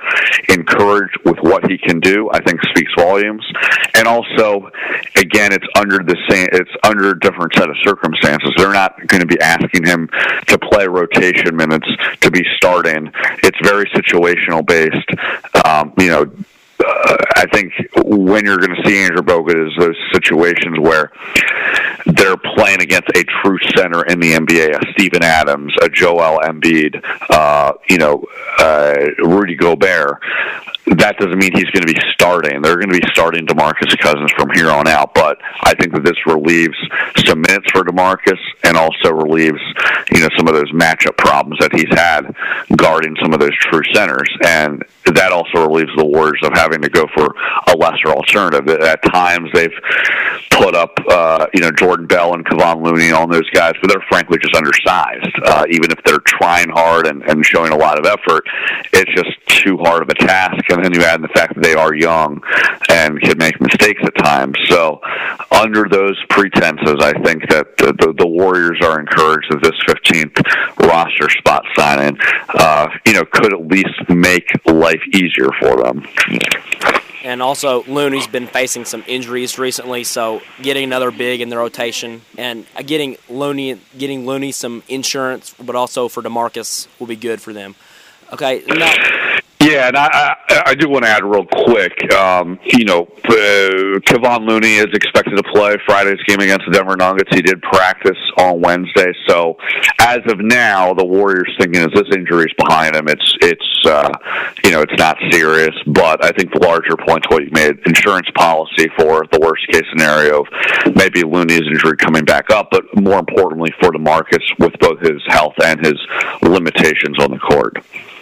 encouraged 0.48 1.18
with 1.24 1.38
what 1.40 1.70
he 1.70 1.78
can 1.78 2.00
do, 2.00 2.30
I 2.32 2.42
think 2.42 2.60
speaks 2.70 2.92
volumes. 2.96 3.44
And 3.94 4.06
also, 4.06 4.70
again, 5.16 5.52
it's 5.52 5.66
under 5.76 5.98
the 5.98 6.16
same, 6.28 6.48
it's 6.52 6.70
under 6.84 7.10
a 7.10 7.20
different 7.20 7.54
set 7.54 7.68
of 7.68 7.76
circumstances. 7.84 8.50
They're 8.56 8.72
not 8.72 9.06
going 9.06 9.20
to 9.20 9.26
be 9.26 9.40
asking 9.40 9.84
him 9.84 10.08
to 10.48 10.58
play 10.58 10.86
rotation 10.86 11.56
minutes 11.56 11.88
to 12.20 12.30
be 12.30 12.44
starting. 12.56 13.10
It's 13.42 13.58
very 13.62 13.86
situational 13.90 14.64
based. 14.66 15.08
Um, 15.64 15.92
you 15.98 16.08
know, 16.08 16.32
uh, 16.84 17.16
I 17.36 17.46
think 17.52 17.72
when 18.04 18.44
you're 18.44 18.58
going 18.58 18.74
to 18.74 18.82
see 18.84 18.98
Andrew 18.98 19.22
Bogut 19.22 19.68
is 19.68 19.76
those 19.78 19.96
situations 20.12 20.78
where 20.78 21.10
they're 22.06 22.36
playing 22.36 22.80
against 22.80 23.08
a 23.10 23.24
true 23.42 23.58
center 23.76 24.04
in 24.06 24.20
the 24.20 24.32
NBA, 24.32 24.80
a 24.80 24.92
Steven 24.92 25.22
Adams, 25.22 25.74
a 25.82 25.88
Joel 25.88 26.40
Embiid, 26.40 27.02
uh, 27.30 27.72
you 27.88 27.98
know, 27.98 28.24
uh, 28.58 28.94
Rudy 29.18 29.56
Gobert. 29.56 30.22
That 30.96 31.16
doesn't 31.18 31.38
mean 31.38 31.52
he's 31.54 31.68
going 31.70 31.86
to 31.86 31.92
be 31.92 32.00
starting. 32.12 32.62
They're 32.62 32.76
going 32.76 32.90
to 32.90 32.98
be 32.98 33.06
starting 33.12 33.46
DeMarcus 33.46 33.98
Cousins 33.98 34.32
from 34.32 34.50
here 34.54 34.70
on 34.70 34.88
out. 34.88 35.12
But 35.14 35.38
I 35.60 35.74
think 35.74 35.92
that 35.92 36.04
this 36.04 36.16
relieves 36.26 36.76
some 37.26 37.42
minutes 37.42 37.70
for 37.72 37.84
DeMarcus 37.84 38.38
and 38.64 38.76
also 38.76 39.12
relieves, 39.12 39.60
you 40.12 40.20
know, 40.20 40.28
some 40.36 40.48
of 40.48 40.54
those 40.54 40.70
matchup 40.72 41.16
problems 41.18 41.58
that 41.60 41.72
he's 41.74 41.90
had 41.90 42.34
guarding 42.76 43.16
some 43.22 43.34
of 43.34 43.40
those 43.40 43.54
true 43.58 43.82
centers. 43.92 44.28
And 44.44 44.82
that 45.06 45.32
also 45.32 45.66
relieves 45.66 45.90
the 45.96 46.06
Warriors 46.06 46.40
of 46.42 46.52
having 46.54 46.80
to 46.82 46.88
go 46.88 47.06
for 47.14 47.34
a 47.66 47.76
lesser 47.76 48.08
alternative. 48.08 48.68
At 48.80 49.02
times 49.04 49.50
they've 49.52 49.76
put 50.50 50.74
up, 50.74 50.98
uh, 51.08 51.46
you 51.54 51.60
know, 51.60 51.70
Jordan 51.70 52.06
Bell 52.06 52.34
and 52.34 52.44
Kevon 52.44 52.84
Looney, 52.84 53.12
all 53.12 53.26
those 53.26 53.48
guys, 53.50 53.72
but 53.80 53.90
they're 53.90 54.04
frankly 54.08 54.38
just 54.38 54.54
undersized. 54.54 55.34
Uh, 55.44 55.64
even 55.70 55.90
if 55.90 56.02
they're 56.04 56.18
trying 56.18 56.68
hard 56.70 57.06
and, 57.06 57.22
and 57.22 57.44
showing 57.44 57.72
a 57.72 57.76
lot 57.76 57.98
of 57.98 58.06
effort, 58.06 58.44
it's 58.92 59.10
just 59.14 59.30
too 59.46 59.76
hard 59.78 60.02
of 60.02 60.08
a 60.08 60.14
task. 60.14 60.62
And 60.70 60.84
then 60.84 60.92
you 60.92 61.02
add 61.02 61.22
the 61.22 61.28
fact 61.28 61.54
that 61.54 61.62
they 61.62 61.74
are 61.74 61.94
young 61.94 62.42
and 62.90 63.20
can 63.20 63.38
make 63.38 63.60
mistakes 63.60 64.00
at 64.04 64.16
times. 64.16 64.56
So, 64.66 65.00
under 65.50 65.88
those 65.88 66.22
pretenses, 66.28 66.96
I 67.00 67.12
think 67.22 67.48
that 67.48 67.76
the, 67.78 67.92
the, 67.92 68.14
the 68.18 68.26
Warriors 68.26 68.78
are 68.82 69.00
encouraged 69.00 69.50
that 69.50 69.62
this 69.62 69.78
15th 69.88 70.86
roster 70.86 71.28
spot 71.30 71.64
signing, 71.76 72.18
uh, 72.54 72.88
you 73.06 73.14
know, 73.14 73.24
could 73.24 73.52
at 73.52 73.66
least 73.66 74.08
make 74.08 74.48
life 74.66 75.02
easier 75.12 75.50
for 75.60 75.82
them. 75.82 76.06
And 77.24 77.42
also, 77.42 77.82
Looney's 77.84 78.28
been 78.28 78.46
facing 78.46 78.84
some 78.84 79.02
injuries 79.06 79.58
recently, 79.58 80.04
so 80.04 80.40
getting 80.62 80.84
another 80.84 81.10
big 81.10 81.40
in 81.40 81.48
the 81.48 81.58
rotation 81.58 82.22
and 82.36 82.64
uh, 82.76 82.82
getting 82.82 83.16
Looney 83.28 83.80
getting 83.96 84.24
Looney 84.24 84.52
some 84.52 84.82
insurance, 84.88 85.54
but 85.60 85.74
also 85.74 86.08
for 86.08 86.22
Demarcus 86.22 86.86
will 87.00 87.08
be 87.08 87.16
good 87.16 87.42
for 87.42 87.52
them. 87.52 87.74
Okay, 88.32 88.62
now 88.68 88.94
yeah, 89.60 89.88
and 89.88 89.96
I, 89.96 90.36
I, 90.48 90.62
I 90.66 90.74
do 90.74 90.88
want 90.88 91.04
to 91.04 91.10
add 91.10 91.24
real 91.24 91.44
quick. 91.44 92.12
Um, 92.14 92.60
you 92.64 92.84
know, 92.84 93.02
uh, 93.24 93.98
Kevon 94.06 94.46
Looney 94.48 94.74
is 94.74 94.86
expected 94.94 95.36
to 95.36 95.42
play 95.42 95.76
Friday's 95.84 96.22
game 96.26 96.40
against 96.40 96.66
the 96.66 96.72
Denver 96.72 96.96
Nuggets. 96.96 97.30
He 97.34 97.42
did 97.42 97.60
practice 97.62 98.18
on 98.36 98.60
Wednesday, 98.60 99.12
so 99.26 99.56
as 100.00 100.20
of 100.26 100.38
now, 100.38 100.94
the 100.94 101.04
Warriors 101.04 101.52
thinking 101.58 101.82
is 101.82 101.88
this 101.92 102.14
injury 102.14 102.44
is 102.44 102.54
behind 102.56 102.94
him. 102.94 103.08
It's 103.08 103.36
it's 103.40 103.86
uh, 103.86 104.10
you 104.64 104.70
know 104.70 104.82
it's 104.82 104.96
not 104.96 105.16
serious, 105.30 105.74
but 105.86 106.24
I 106.24 106.30
think 106.30 106.52
the 106.52 106.60
larger 106.60 106.96
point 106.96 107.24
to 107.24 107.28
what 107.30 107.44
you 107.44 107.50
made, 107.52 107.78
insurance 107.84 108.28
policy 108.34 108.88
for 108.96 109.26
the 109.32 109.40
worst 109.40 109.66
case 109.68 109.84
scenario, 109.90 110.42
of 110.42 110.46
maybe 110.94 111.22
Looney's 111.22 111.66
injury 111.66 111.96
coming 111.96 112.24
back 112.24 112.50
up, 112.50 112.68
but 112.70 112.84
more 112.94 113.18
importantly 113.18 113.72
for 113.80 113.90
DeMarcus 113.90 114.58
with 114.58 114.78
both 114.78 115.00
his 115.00 115.20
health 115.26 115.54
and 115.64 115.84
his 115.84 115.98
limitations 116.42 117.18
on 117.18 117.32
the 117.32 117.38
court. 117.38 117.76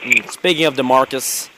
Mm. 0.07 0.31
Speaking 0.31 0.67
of 0.67 0.75
DeMarcus, 0.75 1.51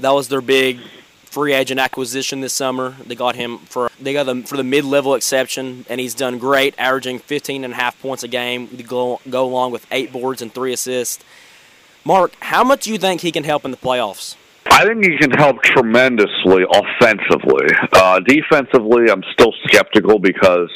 that 0.00 0.10
was 0.10 0.26
their 0.26 0.40
big 0.40 0.80
free 1.24 1.52
agent 1.52 1.78
acquisition 1.78 2.40
this 2.40 2.52
summer. 2.52 2.96
They 3.06 3.14
got 3.14 3.36
him 3.36 3.58
for 3.58 3.90
they 4.00 4.12
got 4.12 4.28
him 4.28 4.42
for 4.42 4.56
the 4.56 4.64
mid-level 4.64 5.14
exception, 5.14 5.86
and 5.88 6.00
he's 6.00 6.14
done 6.14 6.38
great, 6.38 6.74
averaging 6.78 7.20
15 7.20 7.62
and 7.62 7.72
a 7.72 7.76
half 7.76 8.00
points 8.02 8.24
a 8.24 8.28
game. 8.28 8.66
To 8.76 8.82
go 8.82 9.20
go 9.30 9.44
along 9.44 9.70
with 9.70 9.86
eight 9.92 10.12
boards 10.12 10.42
and 10.42 10.52
three 10.52 10.72
assists. 10.72 11.22
Mark, 12.04 12.34
how 12.40 12.64
much 12.64 12.84
do 12.84 12.92
you 12.92 12.98
think 12.98 13.20
he 13.20 13.30
can 13.30 13.44
help 13.44 13.64
in 13.64 13.70
the 13.70 13.76
playoffs? 13.76 14.34
I 14.66 14.84
think 14.84 15.04
he 15.04 15.18
can 15.18 15.30
help 15.32 15.62
tremendously 15.62 16.64
offensively. 16.70 17.66
Uh, 17.92 18.20
defensively, 18.20 19.10
I'm 19.10 19.22
still 19.32 19.52
skeptical 19.64 20.18
because 20.18 20.70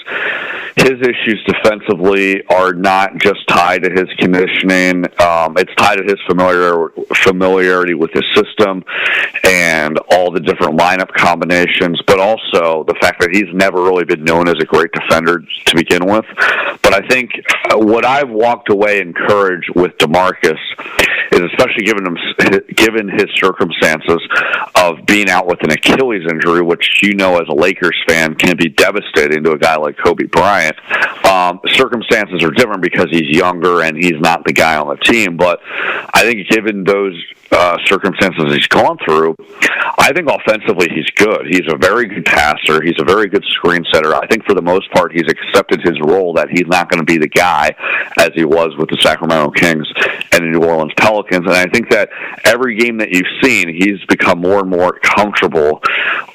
his 0.76 1.00
issues 1.00 1.42
defensively 1.46 2.44
are 2.46 2.72
not 2.72 3.16
just 3.18 3.46
tied 3.48 3.84
to 3.84 3.90
his 3.90 4.08
conditioning. 4.18 5.06
Um, 5.20 5.56
it's 5.56 5.74
tied 5.76 5.96
to 5.96 6.04
his 6.04 6.20
familiar, 6.28 6.90
familiarity 7.14 7.94
with 7.94 8.10
his 8.12 8.24
system 8.34 8.84
and 9.44 9.98
all 10.10 10.30
the 10.30 10.40
different 10.40 10.78
lineup 10.78 11.12
combinations, 11.14 12.00
but 12.06 12.18
also 12.18 12.84
the 12.84 12.96
fact 13.00 13.20
that 13.20 13.30
he's 13.30 13.52
never 13.54 13.82
really 13.82 14.04
been 14.04 14.24
known 14.24 14.48
as 14.48 14.56
a 14.60 14.66
great 14.66 14.90
defender 14.92 15.42
to 15.66 15.76
begin 15.76 16.06
with. 16.06 16.26
But 16.82 16.92
I 16.92 17.06
think 17.08 17.30
uh, 17.70 17.78
what 17.78 18.04
I've 18.04 18.30
walked 18.30 18.70
away 18.70 19.00
encouraged 19.00 19.70
with 19.74 19.96
DeMarcus 19.98 20.58
is 21.32 21.40
especially 21.40 21.84
given 21.84 22.06
him 22.06 22.16
given 22.76 23.08
his 23.08 23.26
circumstances 23.34 23.75
of 24.74 25.06
being 25.06 25.28
out 25.28 25.46
with 25.46 25.62
an 25.62 25.70
Achilles 25.70 26.26
injury, 26.28 26.62
which 26.62 27.00
you 27.02 27.14
know 27.14 27.40
as 27.40 27.48
a 27.48 27.54
Lakers 27.54 27.96
fan 28.08 28.34
can 28.34 28.56
be 28.56 28.68
devastating 28.68 29.44
to 29.44 29.52
a 29.52 29.58
guy 29.58 29.76
like 29.76 29.96
Kobe 29.96 30.24
Bryant. 30.24 30.76
Um, 31.24 31.60
circumstances 31.72 32.42
are 32.42 32.50
different 32.50 32.82
because 32.82 33.08
he's 33.10 33.36
younger 33.36 33.82
and 33.82 33.96
he's 33.96 34.20
not 34.20 34.44
the 34.44 34.52
guy 34.52 34.76
on 34.76 34.88
the 34.88 34.96
team. 34.96 35.36
But 35.36 35.60
I 36.14 36.22
think 36.22 36.48
given 36.48 36.84
those 36.84 37.14
uh, 37.50 37.78
circumstances 37.84 38.52
he's 38.52 38.66
gone 38.66 38.98
through, 39.04 39.34
I 39.98 40.12
think 40.12 40.28
offensively 40.28 40.88
he's 40.88 41.08
good. 41.16 41.46
He's 41.46 41.66
a 41.72 41.76
very 41.76 42.06
good 42.06 42.24
passer. 42.24 42.82
He's 42.82 42.98
a 43.00 43.04
very 43.04 43.28
good 43.28 43.44
screen 43.44 43.84
setter. 43.92 44.14
I 44.14 44.26
think 44.26 44.44
for 44.44 44.54
the 44.54 44.62
most 44.62 44.90
part 44.92 45.12
he's 45.12 45.28
accepted 45.28 45.82
his 45.82 45.98
role 46.00 46.34
that 46.34 46.48
he's 46.50 46.66
not 46.66 46.90
going 46.90 46.98
to 46.98 47.04
be 47.04 47.18
the 47.18 47.28
guy 47.28 47.74
as 48.18 48.30
he 48.34 48.44
was 48.44 48.76
with 48.76 48.88
the 48.90 48.98
Sacramento 49.00 49.50
Kings 49.50 49.86
and 50.32 50.44
the 50.44 50.58
New 50.58 50.64
Orleans 50.64 50.92
Pelicans. 50.96 51.46
And 51.46 51.54
I 51.54 51.66
think 51.66 51.90
that 51.90 52.10
every 52.44 52.76
game 52.76 52.98
that 52.98 53.10
you've 53.10 53.26
seen, 53.42 53.68
he's 53.68 54.04
become 54.06 54.40
more 54.40 54.60
and 54.60 54.70
more 54.70 54.98
comfortable 55.00 55.82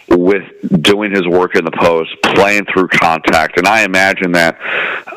with 0.09 0.43
doing 0.81 1.11
his 1.11 1.27
work 1.27 1.55
in 1.55 1.63
the 1.63 1.71
post, 1.71 2.11
playing 2.21 2.65
through 2.65 2.87
contact. 2.89 3.57
And 3.57 3.67
I 3.67 3.83
imagine 3.83 4.33
that 4.33 4.59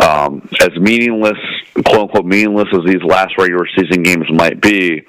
um, 0.01 0.49
as 0.61 0.71
meaningless, 0.79 1.39
quote 1.85 2.03
unquote, 2.03 2.27
meaningless 2.27 2.69
as 2.73 2.85
these 2.85 3.03
last 3.03 3.37
regular 3.39 3.67
season 3.77 4.03
games 4.03 4.27
might 4.31 4.61
be, 4.61 5.05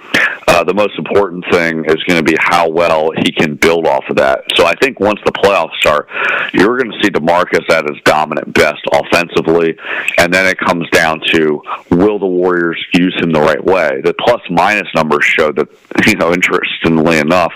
uh, 0.48 0.64
the 0.64 0.74
most 0.74 0.98
important 0.98 1.44
thing 1.52 1.86
is 1.86 1.96
going 2.08 2.24
to 2.24 2.24
be 2.24 2.36
how 2.40 2.70
well 2.70 3.12
he 3.24 3.32
can 3.32 3.56
build 3.56 3.88
off 3.88 4.04
of 4.10 4.16
that. 4.18 4.44
So 4.56 4.66
I 4.66 4.74
think 4.76 5.00
once 5.00 5.20
the 5.26 5.32
playoffs 5.32 5.76
start, 5.80 6.08
you're 6.54 6.78
going 6.78 6.92
to 6.92 6.98
see 7.04 7.10
DeMarcus 7.10 7.70
at 7.70 7.90
his 7.90 8.02
dominant 8.04 8.54
best 8.54 8.82
offensively, 8.94 9.78
and 10.18 10.34
then 10.34 10.46
it 10.46 10.58
comes 10.60 10.90
down 10.92 11.20
to 11.34 11.62
will 11.90 12.20
the 12.20 12.28
Warriors 12.28 12.84
use 12.94 13.16
him 13.22 13.32
the 13.32 13.42
right 13.42 13.64
way? 13.64 14.02
The 14.04 14.14
plus 14.14 14.42
minus 14.50 14.88
numbers 14.94 15.26
show 15.26 15.52
that, 15.52 15.68
you 16.08 16.16
know, 16.16 16.32
interestingly 16.32 17.18
enough, 17.18 17.54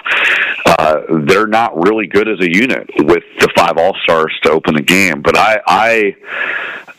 uh, 0.66 1.02
they're 1.26 1.48
not 1.48 1.78
really 1.78 2.08
good 2.08 2.28
as 2.28 2.40
a 2.40 2.52
unit 2.52 2.90
with 3.00 3.24
the 3.40 3.50
five 3.56 3.78
All 3.78 3.96
Stars 4.04 4.34
to 4.44 4.52
open 4.52 4.76
the 4.76 4.82
game. 4.82 5.22
But 5.22 5.38
I, 5.38 5.60
I 5.68 6.16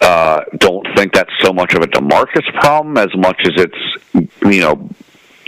uh, 0.01 0.45
don't 0.57 0.87
think 0.97 1.13
that's 1.13 1.33
so 1.41 1.53
much 1.53 1.75
of 1.75 1.83
a 1.83 1.87
Demarcus 1.87 2.51
problem 2.61 2.97
as 2.97 3.15
much 3.17 3.41
as 3.45 3.53
it's 3.57 4.31
you 4.43 4.61
know 4.61 4.89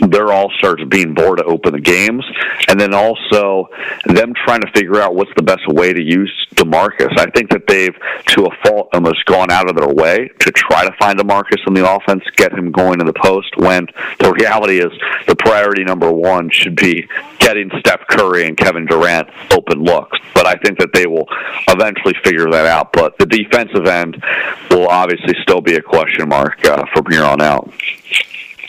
their 0.09 0.31
all 0.31 0.51
stars 0.57 0.81
being 0.89 1.13
bored 1.13 1.39
to 1.39 1.45
open 1.45 1.73
the 1.73 1.81
games, 1.81 2.25
and 2.67 2.79
then 2.79 2.93
also 2.93 3.69
them 4.05 4.33
trying 4.45 4.61
to 4.61 4.71
figure 4.73 5.01
out 5.01 5.15
what's 5.15 5.31
the 5.35 5.43
best 5.43 5.67
way 5.67 5.93
to 5.93 6.01
use 6.01 6.31
Demarcus. 6.55 7.17
I 7.17 7.29
think 7.31 7.49
that 7.51 7.67
they've, 7.67 7.95
to 8.27 8.45
a 8.45 8.55
fault, 8.63 8.89
almost 8.93 9.25
gone 9.25 9.51
out 9.51 9.69
of 9.69 9.75
their 9.75 9.93
way 9.93 10.29
to 10.39 10.51
try 10.51 10.85
to 10.85 10.95
find 10.97 11.19
Demarcus 11.19 11.65
in 11.67 11.73
the 11.73 11.89
offense, 11.89 12.23
get 12.35 12.53
him 12.53 12.71
going 12.71 12.99
in 12.99 13.05
the 13.05 13.13
post. 13.13 13.55
When 13.57 13.87
the 14.19 14.33
reality 14.33 14.79
is, 14.79 14.91
the 15.27 15.35
priority 15.35 15.83
number 15.83 16.11
one 16.11 16.49
should 16.49 16.75
be 16.75 17.07
getting 17.39 17.69
Steph 17.79 18.07
Curry 18.09 18.47
and 18.47 18.57
Kevin 18.57 18.85
Durant 18.85 19.29
open 19.51 19.83
looks. 19.83 20.17
But 20.33 20.45
I 20.45 20.55
think 20.55 20.79
that 20.79 20.93
they 20.93 21.07
will 21.07 21.27
eventually 21.67 22.13
figure 22.23 22.49
that 22.51 22.65
out. 22.65 22.93
But 22.93 23.17
the 23.17 23.25
defensive 23.25 23.85
end 23.85 24.23
will 24.69 24.87
obviously 24.87 25.35
still 25.41 25.61
be 25.61 25.75
a 25.75 25.81
question 25.81 26.29
mark 26.29 26.63
uh, 26.65 26.85
from 26.93 27.05
here 27.09 27.23
on 27.23 27.41
out. 27.41 27.71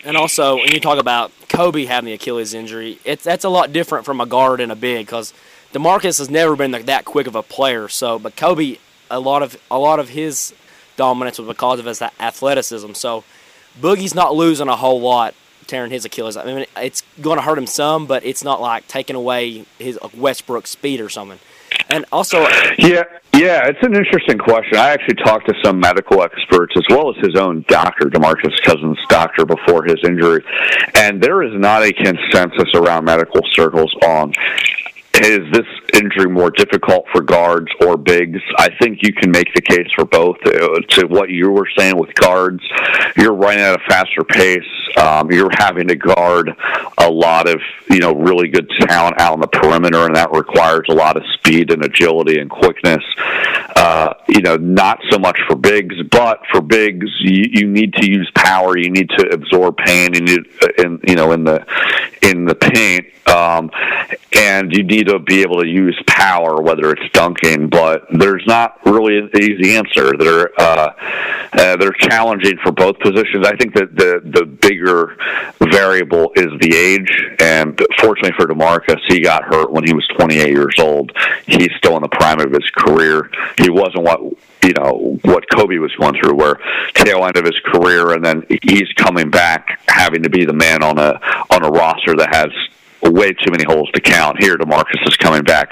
And 0.04 0.18
also, 0.18 0.56
when 0.56 0.70
you 0.72 0.80
talk 0.80 0.98
about 0.98 1.32
Kobe 1.48 1.86
having 1.86 2.06
the 2.06 2.12
Achilles 2.12 2.52
injury, 2.52 2.98
it's 3.04 3.24
that's 3.24 3.44
a 3.44 3.48
lot 3.48 3.72
different 3.72 4.04
from 4.04 4.20
a 4.20 4.26
guard 4.26 4.60
and 4.60 4.70
a 4.70 4.76
big 4.76 5.06
because 5.06 5.32
Demarcus 5.72 6.18
has 6.18 6.28
never 6.28 6.56
been 6.56 6.72
that 6.72 7.04
quick 7.06 7.26
of 7.26 7.34
a 7.34 7.42
player. 7.42 7.88
So, 7.88 8.18
but 8.18 8.36
Kobe, 8.36 8.76
a 9.10 9.18
lot 9.18 9.42
of 9.42 9.56
a 9.70 9.78
lot 9.78 9.98
of 9.98 10.10
his 10.10 10.54
dominance 10.96 11.38
was 11.38 11.48
because 11.48 11.80
of 11.80 11.86
his 11.86 12.02
athleticism. 12.02 12.92
So, 12.92 13.24
Boogie's 13.80 14.14
not 14.14 14.34
losing 14.34 14.68
a 14.68 14.76
whole 14.76 15.00
lot 15.00 15.34
tearing 15.66 15.90
his 15.90 16.04
Achilles. 16.04 16.36
I 16.36 16.44
mean, 16.44 16.66
it's 16.76 17.02
going 17.22 17.38
to 17.38 17.42
hurt 17.42 17.56
him 17.56 17.66
some, 17.66 18.06
but 18.06 18.24
it's 18.26 18.44
not 18.44 18.60
like 18.60 18.86
taking 18.86 19.16
away 19.16 19.64
his 19.78 19.98
Westbrook 20.14 20.66
speed 20.66 21.00
or 21.00 21.08
something. 21.08 21.38
And 21.88 22.04
also, 22.12 22.40
yeah, 22.78 23.04
yeah, 23.34 23.66
it's 23.66 23.82
an 23.82 23.94
interesting 23.94 24.38
question. 24.38 24.78
I 24.78 24.90
actually 24.90 25.16
talked 25.16 25.48
to 25.48 25.54
some 25.62 25.78
medical 25.78 26.22
experts 26.22 26.74
as 26.76 26.84
well 26.88 27.10
as 27.10 27.16
his 27.24 27.36
own 27.36 27.64
doctor, 27.68 28.08
Demarcus 28.08 28.60
Cousins' 28.62 28.98
doctor, 29.08 29.44
before 29.44 29.84
his 29.84 29.98
injury, 30.04 30.44
and 30.94 31.22
there 31.22 31.42
is 31.42 31.52
not 31.54 31.82
a 31.82 31.92
consensus 31.92 32.68
around 32.74 33.04
medical 33.04 33.40
circles 33.52 33.94
on 34.04 34.32
is 35.22 35.50
this 35.52 35.66
injury 35.94 36.30
more 36.30 36.50
difficult 36.50 37.06
for 37.12 37.20
guards 37.20 37.68
or 37.80 37.96
bigs? 37.96 38.40
I 38.58 38.70
think 38.80 38.98
you 39.02 39.12
can 39.12 39.30
make 39.30 39.52
the 39.54 39.62
case 39.62 39.90
for 39.94 40.04
both. 40.04 40.36
Uh, 40.44 40.80
to 40.90 41.06
what 41.06 41.30
you 41.30 41.50
were 41.50 41.68
saying 41.76 41.96
with 41.96 42.14
guards, 42.14 42.62
you're 43.16 43.34
running 43.34 43.62
at 43.62 43.74
a 43.74 43.82
faster 43.88 44.24
pace. 44.24 44.62
Um, 44.96 45.30
you're 45.32 45.50
having 45.58 45.88
to 45.88 45.96
guard 45.96 46.54
a 46.98 47.10
lot 47.10 47.48
of 47.48 47.60
you 47.90 47.98
know 47.98 48.14
really 48.14 48.48
good 48.48 48.70
talent 48.80 49.20
out 49.20 49.32
on 49.32 49.40
the 49.40 49.46
perimeter, 49.46 50.06
and 50.06 50.16
that 50.16 50.32
requires 50.32 50.86
a 50.88 50.94
lot 50.94 51.16
of 51.16 51.22
speed 51.34 51.70
and 51.70 51.84
agility 51.84 52.38
and 52.38 52.50
quickness. 52.50 53.02
Uh, 53.76 54.14
you 54.28 54.40
know, 54.40 54.56
not 54.56 55.00
so 55.10 55.18
much 55.18 55.38
for 55.48 55.56
bigs, 55.56 55.96
but 56.10 56.40
for 56.52 56.60
bigs, 56.60 57.08
you, 57.20 57.44
you 57.50 57.66
need 57.66 57.92
to 57.94 58.08
use 58.08 58.30
power. 58.34 58.76
You 58.78 58.90
need 58.90 59.10
to 59.10 59.28
absorb 59.30 59.76
pain. 59.76 60.14
You 60.14 60.20
need, 60.20 60.46
in 60.78 61.00
you 61.06 61.16
know, 61.16 61.32
in 61.32 61.44
the 61.44 61.66
in 62.22 62.44
the 62.44 62.54
paint, 62.54 63.06
um, 63.28 63.70
and 64.36 64.72
you 64.72 64.82
need 64.82 65.08
to 65.08 65.18
be 65.18 65.42
able 65.42 65.60
to 65.60 65.66
use 65.86 66.02
power, 66.06 66.60
whether 66.60 66.90
it's 66.90 67.12
dunking. 67.12 67.68
But 67.68 68.06
there's 68.10 68.44
not 68.46 68.78
really 68.84 69.18
an 69.18 69.30
easy 69.40 69.76
answer. 69.76 70.16
They're 70.16 70.50
uh, 70.60 70.94
uh, 71.52 71.76
they're 71.76 71.92
challenging 71.92 72.58
for 72.62 72.72
both 72.72 72.98
positions. 72.98 73.46
I 73.46 73.56
think 73.56 73.74
that 73.74 73.94
the 73.94 74.20
the 74.24 74.44
bigger 74.44 75.16
variable 75.60 76.32
is 76.34 76.48
the 76.60 76.74
age, 76.74 77.10
and 77.40 77.78
fortunately 78.00 78.32
for 78.36 78.46
Demarcus, 78.46 79.00
he 79.08 79.20
got 79.20 79.44
hurt 79.44 79.70
when 79.70 79.84
he 79.84 79.94
was 79.94 80.06
28 80.18 80.48
years 80.48 80.74
old. 80.78 81.12
He's 81.46 81.70
still 81.78 81.96
in 81.96 82.02
the 82.02 82.08
prime 82.08 82.40
of 82.40 82.50
his 82.50 82.68
career. 82.76 83.30
He 83.58 83.70
wasn't 83.70 84.02
what 84.02 84.20
you 84.64 84.72
know 84.72 85.18
what 85.22 85.44
Kobe 85.50 85.78
was 85.78 85.94
going 85.96 86.14
through, 86.20 86.34
where 86.34 86.58
tail 86.94 87.24
end 87.24 87.36
of 87.36 87.44
his 87.44 87.58
career, 87.66 88.12
and 88.12 88.24
then 88.24 88.44
he's 88.62 88.90
coming 88.96 89.30
back 89.30 89.80
having 89.88 90.22
to 90.22 90.30
be 90.30 90.44
the 90.44 90.52
man 90.52 90.82
on 90.82 90.98
a 90.98 91.20
on 91.50 91.64
a 91.64 91.68
roster 91.68 92.16
that 92.16 92.34
has 92.34 92.48
way 93.10 93.32
too 93.32 93.50
many 93.50 93.64
holes 93.64 93.90
to 93.94 94.00
count. 94.00 94.42
Here, 94.42 94.56
Demarcus 94.56 95.06
is 95.06 95.16
coming 95.16 95.42
back 95.42 95.70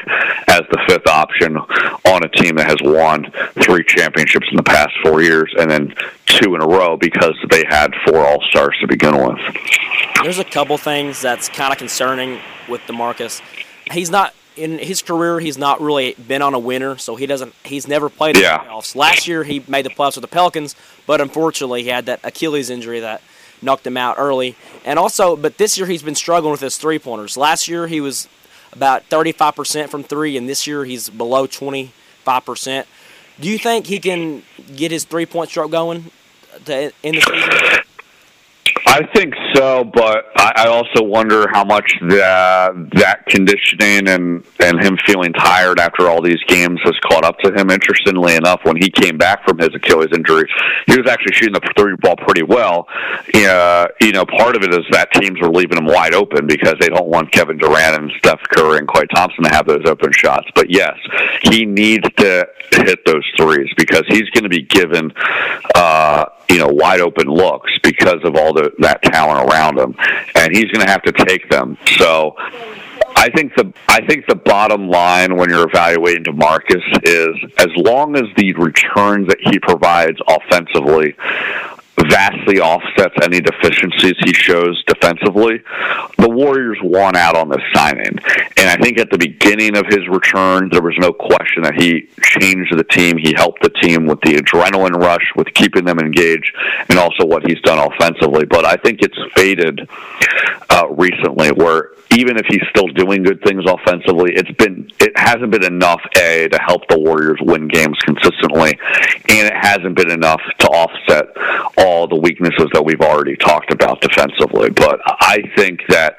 as 0.49 0.63
the 0.71 0.81
fifth 0.89 1.07
option 1.07 1.57
on 1.57 2.25
a 2.25 2.29
team 2.29 2.57
that 2.57 2.67
has 2.67 2.77
won 2.83 3.31
three 3.63 3.85
championships 3.85 4.47
in 4.51 4.57
the 4.57 4.63
past 4.63 4.93
four 5.03 5.23
years, 5.23 5.53
and 5.59 5.71
then 5.71 5.95
two 6.27 6.55
in 6.55 6.63
a 6.63 6.67
row 6.67 6.97
because 6.97 7.37
they 7.51 7.65
had 7.69 7.93
four 8.07 8.27
All 8.27 8.41
Stars 8.49 8.77
to 8.81 8.87
begin 8.87 9.17
with. 9.17 9.39
There's 10.23 10.39
a 10.39 10.45
couple 10.45 10.79
things 10.79 11.21
that's 11.21 11.49
kind 11.49 11.73
of 11.73 11.79
concerning 11.79 12.41
with 12.69 12.81
Demarcus. 12.83 13.41
He's 13.91 14.11
not 14.11 14.35
in 14.57 14.79
his 14.79 15.03
career, 15.03 15.41
he's 15.41 15.57
not 15.57 15.81
really 15.81 16.15
been 16.15 16.43
on 16.43 16.55
a 16.55 16.59
winner, 16.59 16.99
so 16.99 17.17
he 17.17 17.27
doesn't. 17.27 17.55
He's 17.65 17.89
never 17.89 18.09
played 18.09 18.37
in 18.37 18.43
yeah. 18.43 18.59
the 18.59 18.65
playoffs. 18.65 18.95
Last 18.95 19.27
year, 19.27 19.45
he 19.45 19.65
made 19.67 19.85
the 19.85 19.91
playoffs 19.91 20.17
with 20.17 20.23
the 20.23 20.29
Pelicans, 20.29 20.77
but 21.07 21.21
unfortunately, 21.21 21.83
he 21.83 21.89
had 21.89 22.07
that 22.07 22.21
Achilles 22.23 22.69
injury 22.69 23.01
that 23.01 23.23
knocked 23.63 23.87
him 23.87 23.97
out 23.97 24.17
early. 24.19 24.57
And 24.85 24.99
also, 24.99 25.37
but 25.37 25.59
this 25.59 25.79
year 25.79 25.87
he's 25.87 26.03
been 26.03 26.15
struggling 26.15 26.53
with 26.53 26.61
his 26.61 26.77
three 26.77 26.99
pointers. 26.99 27.37
Last 27.37 27.69
year 27.69 27.87
he 27.87 28.01
was 28.01 28.29
about 28.73 29.09
35% 29.09 29.89
from 29.89 30.03
three, 30.03 30.37
and 30.37 30.49
this 30.49 30.67
year 30.67 30.85
he's 30.85 31.09
below 31.09 31.47
25%. 31.47 32.87
Do 33.41 33.49
you 33.49 33.59
think 33.59 33.87
he 33.87 33.99
can 33.99 34.43
get 34.75 34.91
his 34.91 35.05
three 35.05 35.27
point 35.27 35.51
stroke 35.51 35.71
going 35.71 36.11
to 36.65 36.93
end 37.03 37.17
the 37.17 37.21
season? 37.21 37.82
I 38.93 39.07
think 39.15 39.33
so, 39.55 39.85
but 39.85 40.27
I, 40.37 40.53
I 40.55 40.69
also 40.69 41.03
wonder 41.03 41.49
how 41.51 41.65
much 41.65 41.95
that 42.11 42.73
that 42.93 43.25
conditioning 43.27 44.07
and 44.07 44.45
and 44.61 44.85
him 44.85 44.99
feeling 45.07 45.33
tired 45.33 45.81
after 45.81 46.11
all 46.11 46.21
these 46.21 46.43
games 46.47 46.79
has 46.85 46.93
caught 47.09 47.25
up 47.25 47.39
to 47.39 47.55
him. 47.55 47.71
Interestingly 47.71 48.37
enough, 48.37 48.61
when 48.65 48.77
he 48.77 48.91
came 48.91 49.17
back 49.17 49.49
from 49.49 49.57
his 49.57 49.71
Achilles 49.75 50.11
injury, 50.15 50.45
he 50.87 50.99
was 50.99 51.09
actually 51.09 51.33
shooting 51.33 51.55
the 51.55 51.73
three 51.75 51.97
ball 52.03 52.17
pretty 52.17 52.43
well. 52.43 52.87
Uh, 53.35 53.87
you 54.03 54.13
know, 54.13 54.27
part 54.27 54.57
of 54.57 54.63
it 54.63 54.75
is 54.75 54.85
that 54.91 55.11
teams 55.13 55.41
were 55.41 55.49
leaving 55.49 55.79
him 55.79 55.87
wide 55.87 56.13
open 56.13 56.47
because 56.47 56.75
they 56.79 56.89
don't 56.89 57.09
want 57.09 57.33
Kevin 57.33 57.57
Durant 57.57 57.97
and 57.97 58.13
Steph 58.19 58.43
Curry 58.55 58.77
and 58.77 58.87
Klay 58.87 59.09
Thompson 59.15 59.45
to 59.45 59.51
have 59.51 59.67
those 59.67 59.87
open 59.87 60.13
shots. 60.13 60.49
But 60.55 60.71
yes, 60.71 60.99
he 61.45 61.65
needs 61.65 62.07
to 62.19 62.47
hit 62.73 63.07
those 63.07 63.25
threes 63.39 63.71
because 63.75 64.03
he's 64.09 64.29
going 64.31 64.45
to 64.45 64.51
be 64.51 64.65
given. 64.65 65.15
Uh, 65.75 66.27
you 66.49 66.59
know, 66.59 66.69
wide 66.69 67.01
open 67.01 67.27
looks 67.27 67.71
because 67.83 68.23
of 68.25 68.37
all 68.37 68.53
the 68.53 68.73
that 68.79 69.03
talent 69.03 69.51
around 69.51 69.79
him, 69.79 69.95
and 70.35 70.55
he's 70.55 70.67
going 70.67 70.85
to 70.85 70.91
have 70.91 71.03
to 71.03 71.13
take 71.13 71.49
them. 71.49 71.77
So 71.99 72.35
I 73.17 73.31
think 73.31 73.55
the 73.57 73.73
I 73.89 74.05
think 74.07 74.27
the 74.27 74.35
bottom 74.35 74.89
line 74.89 75.37
when 75.37 75.49
you're 75.49 75.69
evaluating 75.69 76.25
DeMarcus 76.25 76.83
is 77.05 77.53
as 77.59 77.69
long 77.77 78.17
as 78.17 78.25
the 78.37 78.53
returns 78.55 79.29
that 79.29 79.39
he 79.41 79.59
provides 79.59 80.19
offensively 80.29 81.15
vastly 82.09 82.59
offsets 82.59 83.15
any 83.23 83.41
deficiencies 83.41 84.15
he 84.25 84.33
shows 84.33 84.83
defensively. 84.87 85.61
The 86.19 86.31
Warriors 86.31 86.79
won 86.83 87.17
out 87.17 87.37
on 87.37 87.49
this 87.49 87.63
signing. 87.75 88.19
And 88.57 88.69
I 88.69 88.77
think 88.77 88.99
at 88.99 89.11
the 89.11 89.19
beginning 89.19 89.77
of 89.77 89.87
his 89.87 90.09
return, 90.09 90.69
there 90.71 90.83
was 90.83 90.97
no 90.99 91.13
question 91.13 91.63
that 91.65 91.75
he 91.75 92.09
changed 92.23 92.77
the 92.77 92.85
team. 92.85 93.19
He 93.19 93.35
helped 93.35 93.63
the 93.63 93.71
team 93.83 94.07
with 94.07 94.21
the 94.23 94.37
adrenaline 94.37 94.99
rush, 94.99 95.33
with 95.37 95.53
keeping 95.55 95.85
them 95.85 95.99
engaged, 95.99 96.55
and 96.89 96.99
also 96.99 97.27
what 97.27 97.47
he's 97.47 97.61
done 97.61 97.79
offensively. 97.79 98.47
But 98.47 98.65
I 98.65 98.77
think 98.77 99.01
it's 99.03 99.19
faded 99.35 99.89
uh, 100.71 100.89
recently 100.91 101.51
where 101.53 101.91
even 102.17 102.37
if 102.37 102.47
he's 102.47 102.63
still 102.71 102.89
doing 102.89 103.23
good 103.23 103.43
things 103.43 103.65
offensively, 103.67 104.33
it's 104.35 104.51
been 104.53 104.91
it 105.01 105.13
hasn't 105.17 105.51
been 105.51 105.65
enough 105.65 106.01
a 106.17 106.49
to 106.49 106.59
help 106.59 106.87
the 106.89 106.99
Warriors 106.99 107.39
win 107.41 107.69
games 107.69 107.99
consistently, 108.05 108.79
and 109.29 109.47
it 109.47 109.57
hasn't 109.57 109.97
been 109.97 110.11
enough 110.11 110.41
to 110.59 110.67
offset 110.69 111.35
all 111.85 112.07
the 112.07 112.17
weaknesses 112.17 112.69
that 112.73 112.85
we've 112.85 113.01
already 113.01 113.37
talked 113.37 113.73
about 113.73 114.01
defensively. 114.01 114.71
But 114.71 115.01
I 115.05 115.43
think 115.57 115.81
that. 115.89 116.17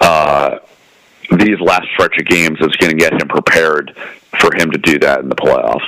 Uh, 0.00 0.58
these 1.38 1.60
last 1.60 1.86
stretch 1.94 2.18
of 2.18 2.26
games 2.26 2.58
is 2.60 2.74
going 2.78 2.90
to 2.90 2.96
get 2.96 3.12
him 3.12 3.28
prepared 3.28 3.94
for 4.40 4.52
him 4.52 4.68
to 4.72 4.78
do 4.78 4.98
that 4.98 5.20
in 5.20 5.28
the 5.28 5.36
playoffs. 5.36 5.86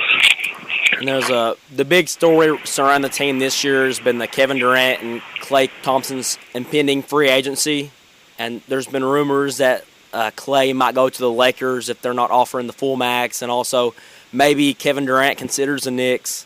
And 0.97 1.05
there's 1.05 1.29
a 1.29 1.57
the 1.69 1.83
big 1.83 2.07
story 2.07 2.57
surrounding 2.63 3.09
the 3.11 3.13
team 3.13 3.39
this 3.39 3.61
year 3.61 3.85
has 3.85 3.99
been 3.99 4.19
the 4.19 4.27
Kevin 4.27 4.57
Durant 4.57 5.01
and 5.01 5.21
Klay 5.41 5.69
Thompson's 5.81 6.37
impending 6.53 7.03
free 7.03 7.27
agency 7.27 7.91
and 8.37 8.61
there's 8.67 8.87
been 8.87 9.03
rumors 9.03 9.57
that 9.57 9.85
uh, 10.11 10.31
Klay 10.31 10.75
might 10.75 10.95
go 10.95 11.09
to 11.09 11.19
the 11.19 11.31
Lakers 11.31 11.89
if 11.89 12.01
they're 12.01 12.13
not 12.13 12.31
offering 12.31 12.67
the 12.67 12.73
full 12.73 12.95
max, 12.95 13.41
and 13.41 13.51
also 13.51 13.93
maybe 14.31 14.73
Kevin 14.73 15.05
Durant 15.05 15.37
considers 15.37 15.83
the 15.83 15.91
Knicks. 15.91 16.45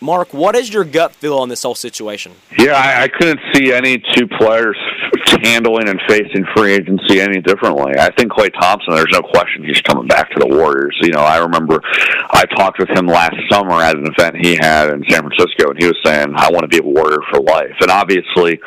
Mark, 0.00 0.32
what 0.32 0.54
is 0.54 0.72
your 0.72 0.84
gut 0.84 1.12
feel 1.12 1.38
on 1.38 1.48
this 1.48 1.62
whole 1.62 1.74
situation? 1.74 2.32
Yeah, 2.56 2.72
I, 2.72 3.04
I 3.04 3.08
couldn't 3.08 3.40
see 3.52 3.72
any 3.72 3.98
two 3.98 4.28
players 4.28 4.76
handling 5.42 5.88
and 5.88 6.00
facing 6.08 6.44
free 6.56 6.72
agency 6.72 7.20
any 7.20 7.40
differently. 7.40 7.94
I 7.98 8.10
think 8.12 8.32
Klay 8.32 8.52
Thompson, 8.60 8.94
there's 8.94 9.12
no 9.12 9.22
question 9.22 9.64
he's 9.64 9.80
coming 9.82 10.06
back 10.06 10.30
to 10.30 10.38
the 10.38 10.46
Warriors. 10.46 10.96
You 11.00 11.10
know, 11.10 11.20
I 11.20 11.38
remember 11.38 11.80
I 12.30 12.44
talked 12.56 12.78
with 12.78 12.88
him 12.90 13.06
last 13.06 13.36
summer 13.50 13.74
at 13.74 13.96
an 13.96 14.06
event 14.06 14.36
he 14.36 14.56
had 14.56 14.90
in 14.90 15.04
San 15.08 15.22
Francisco, 15.22 15.70
and 15.70 15.78
he 15.78 15.86
was 15.86 15.98
saying, 16.04 16.32
I 16.34 16.50
want 16.50 16.62
to 16.62 16.68
be 16.68 16.78
a 16.78 16.82
Warrior 16.82 17.20
for 17.30 17.40
life. 17.40 17.74
And 17.80 17.90
obviously, 17.90 18.60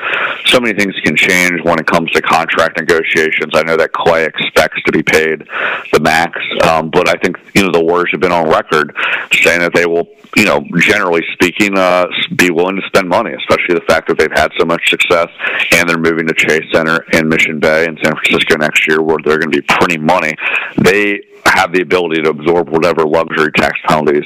so 0.45 0.59
many 0.59 0.77
things 0.77 0.95
can 1.03 1.15
change 1.15 1.61
when 1.63 1.79
it 1.79 1.87
comes 1.87 2.11
to 2.11 2.21
contract 2.21 2.79
negotiations. 2.79 3.51
I 3.53 3.63
know 3.63 3.77
that 3.77 3.91
Klay 3.93 4.27
expects 4.27 4.81
to 4.83 4.91
be 4.91 5.03
paid 5.03 5.47
the 5.93 5.99
max, 6.01 6.39
um, 6.67 6.89
but 6.89 7.09
I 7.09 7.15
think, 7.15 7.37
you 7.53 7.63
know, 7.63 7.71
the 7.71 7.83
Warriors 7.83 8.09
have 8.11 8.21
been 8.21 8.31
on 8.31 8.49
record 8.49 8.95
saying 9.33 9.61
that 9.61 9.73
they 9.73 9.85
will, 9.85 10.07
you 10.35 10.45
know, 10.45 10.65
generally 10.77 11.20
speaking, 11.33 11.77
uh, 11.77 12.07
be 12.35 12.51
willing 12.51 12.75
to 12.75 12.81
spend 12.87 13.07
money, 13.07 13.31
especially 13.33 13.75
the 13.75 13.85
fact 13.87 14.07
that 14.07 14.17
they've 14.17 14.31
had 14.33 14.51
so 14.57 14.65
much 14.65 14.89
success 14.89 15.27
and 15.73 15.87
they're 15.87 15.97
moving 15.97 16.27
to 16.27 16.33
Chase 16.33 16.65
Center 16.73 17.05
in 17.13 17.27
Mission 17.29 17.59
Bay 17.59 17.85
in 17.85 17.97
San 18.03 18.13
Francisco 18.15 18.57
next 18.57 18.87
year, 18.87 19.01
where 19.01 19.17
they're 19.23 19.39
going 19.39 19.51
to 19.51 19.61
be 19.61 19.65
printing 19.67 20.05
money. 20.05 20.33
They 20.77 21.21
have 21.51 21.73
the 21.73 21.81
ability 21.81 22.21
to 22.23 22.29
absorb 22.29 22.69
whatever 22.69 23.05
luxury 23.05 23.51
tax 23.51 23.79
penalties 23.87 24.25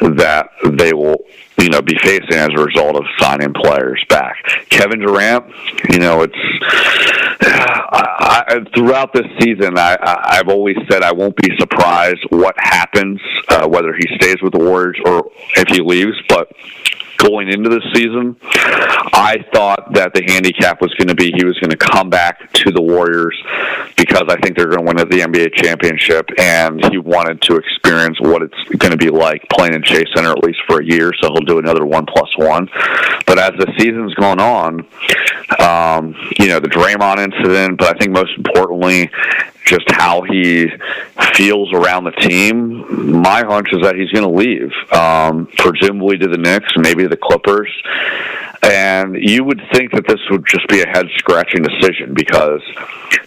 that 0.00 0.50
they 0.64 0.92
will 0.92 1.24
you 1.58 1.68
know 1.68 1.82
be 1.82 1.96
facing 2.02 2.34
as 2.34 2.48
a 2.56 2.64
result 2.64 2.96
of 2.96 3.04
signing 3.18 3.52
players 3.52 4.04
back. 4.08 4.36
Kevin 4.68 5.00
Durant, 5.00 5.44
you 5.90 5.98
know, 5.98 6.22
it's 6.22 6.34
I, 7.44 8.44
I, 8.48 8.70
throughout 8.74 9.12
this 9.12 9.26
season, 9.40 9.76
I, 9.76 9.96
I, 10.00 10.38
I've 10.38 10.48
always 10.48 10.76
said 10.90 11.02
I 11.02 11.12
won't 11.12 11.36
be 11.36 11.50
surprised 11.58 12.20
what 12.30 12.54
happens, 12.58 13.20
uh, 13.48 13.68
whether 13.68 13.94
he 13.94 14.06
stays 14.16 14.36
with 14.42 14.52
the 14.52 14.60
Warriors 14.60 14.98
or 15.04 15.30
if 15.56 15.68
he 15.68 15.82
leaves, 15.82 16.16
but 16.28 16.50
going 17.22 17.48
into 17.48 17.70
the 17.70 17.80
season. 17.94 18.36
I 19.14 19.44
thought 19.52 19.92
that 19.94 20.12
the 20.14 20.22
handicap 20.26 20.80
was 20.80 20.92
going 20.94 21.08
to 21.08 21.14
be 21.14 21.32
he 21.32 21.44
was 21.44 21.58
going 21.58 21.70
to 21.70 21.76
come 21.76 22.10
back 22.10 22.52
to 22.52 22.70
the 22.70 22.82
Warriors 22.82 23.40
because 23.96 24.24
I 24.28 24.40
think 24.40 24.56
they're 24.56 24.68
going 24.68 24.84
to 24.84 24.86
win 24.86 24.96
the 24.96 25.20
NBA 25.20 25.54
championship, 25.54 26.28
and 26.38 26.84
he 26.90 26.98
wanted 26.98 27.40
to 27.42 27.56
experience 27.56 28.20
what 28.20 28.42
it's 28.42 28.58
going 28.78 28.90
to 28.90 28.96
be 28.96 29.10
like 29.10 29.46
playing 29.50 29.74
in 29.74 29.82
Chase 29.82 30.08
Center 30.14 30.30
at 30.30 30.42
least 30.42 30.60
for 30.66 30.80
a 30.80 30.84
year. 30.84 31.12
So 31.20 31.32
he'll 31.32 31.44
do 31.44 31.58
another 31.58 31.86
one 31.86 32.06
plus 32.06 32.36
one. 32.36 32.68
But 33.26 33.38
as 33.38 33.52
the 33.58 33.72
season's 33.78 34.14
gone 34.14 34.40
on, 34.40 34.80
um, 35.60 36.14
you 36.38 36.48
know 36.48 36.58
the 36.58 36.68
Draymond 36.68 37.18
incident, 37.18 37.78
but 37.78 37.94
I 37.94 37.98
think 37.98 38.12
most 38.12 38.32
importantly, 38.36 39.10
just 39.64 39.90
how 39.90 40.22
he 40.22 40.70
feels 41.34 41.72
around 41.72 42.04
the 42.04 42.10
team, 42.12 43.20
my 43.22 43.42
hunch 43.44 43.68
is 43.72 43.82
that 43.82 43.96
he's 43.96 44.10
going 44.10 44.24
to 44.24 44.30
leave, 44.30 44.72
um, 44.92 45.46
presumably 45.56 46.18
to 46.18 46.28
the 46.28 46.38
Knicks, 46.38 46.72
maybe 46.76 47.06
the 47.06 47.16
Clippers. 47.16 47.70
And 48.62 49.16
you 49.16 49.42
would 49.42 49.60
think 49.72 49.90
that 49.92 50.06
this 50.06 50.20
would 50.30 50.46
just 50.46 50.68
be 50.68 50.82
a 50.82 50.86
head 50.86 51.06
scratching 51.16 51.62
decision 51.62 52.14
because 52.14 52.62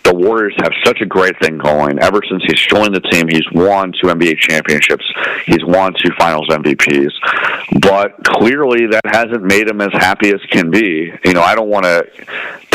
the 0.04 0.14
Warriors 0.14 0.54
have 0.60 0.72
such 0.86 1.02
a 1.02 1.06
great 1.06 1.38
thing 1.42 1.58
going. 1.58 2.00
Ever 2.00 2.22
since 2.30 2.42
he's 2.46 2.62
joined 2.62 2.96
the 2.96 3.02
team, 3.02 3.28
he's 3.28 3.46
won 3.52 3.92
two 3.92 4.08
NBA 4.08 4.38
championships, 4.38 5.04
he's 5.46 5.64
won 5.66 5.94
two 6.02 6.12
finals 6.18 6.48
MVPs. 6.50 7.12
But 7.82 8.24
clearly, 8.24 8.88
that 8.88 9.06
hasn't 9.06 9.44
made 9.44 9.68
him 9.68 9.82
as 9.82 9.92
happy 9.94 10.30
as 10.30 10.40
can 10.50 10.72
be. 10.72 11.12
You 11.26 11.34
know, 11.34 11.42
I 11.42 11.56
don't 11.56 11.70
want 11.70 11.86
to 11.86 12.08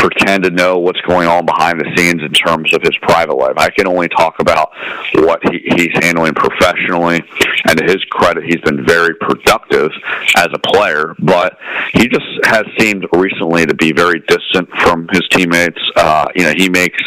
pretend 0.01 0.43
to 0.43 0.49
know 0.49 0.79
what's 0.79 0.99
going 1.01 1.27
on 1.27 1.45
behind 1.45 1.79
the 1.79 1.85
scenes 1.95 2.23
in 2.23 2.33
terms 2.33 2.73
of 2.73 2.81
his 2.81 2.97
private 3.03 3.35
life. 3.35 3.53
I 3.55 3.69
can 3.69 3.87
only 3.87 4.09
talk 4.09 4.39
about 4.39 4.71
what 5.13 5.39
he, 5.51 5.59
he's 5.77 5.93
handling 6.03 6.33
professionally. 6.33 7.21
And 7.67 7.77
to 7.77 7.83
his 7.83 8.03
credit, 8.09 8.43
he's 8.43 8.61
been 8.61 8.83
very 8.83 9.13
productive 9.15 9.91
as 10.37 10.47
a 10.53 10.59
player, 10.59 11.13
but 11.19 11.59
he 11.93 12.07
just 12.07 12.25
has 12.45 12.65
seemed 12.79 13.05
recently 13.13 13.67
to 13.67 13.75
be 13.75 13.91
very 13.93 14.19
distant 14.27 14.69
from 14.81 15.07
his 15.11 15.21
teammates. 15.29 15.79
Uh, 15.95 16.25
you 16.35 16.45
know, 16.45 16.53
he 16.57 16.67
makes 16.67 17.01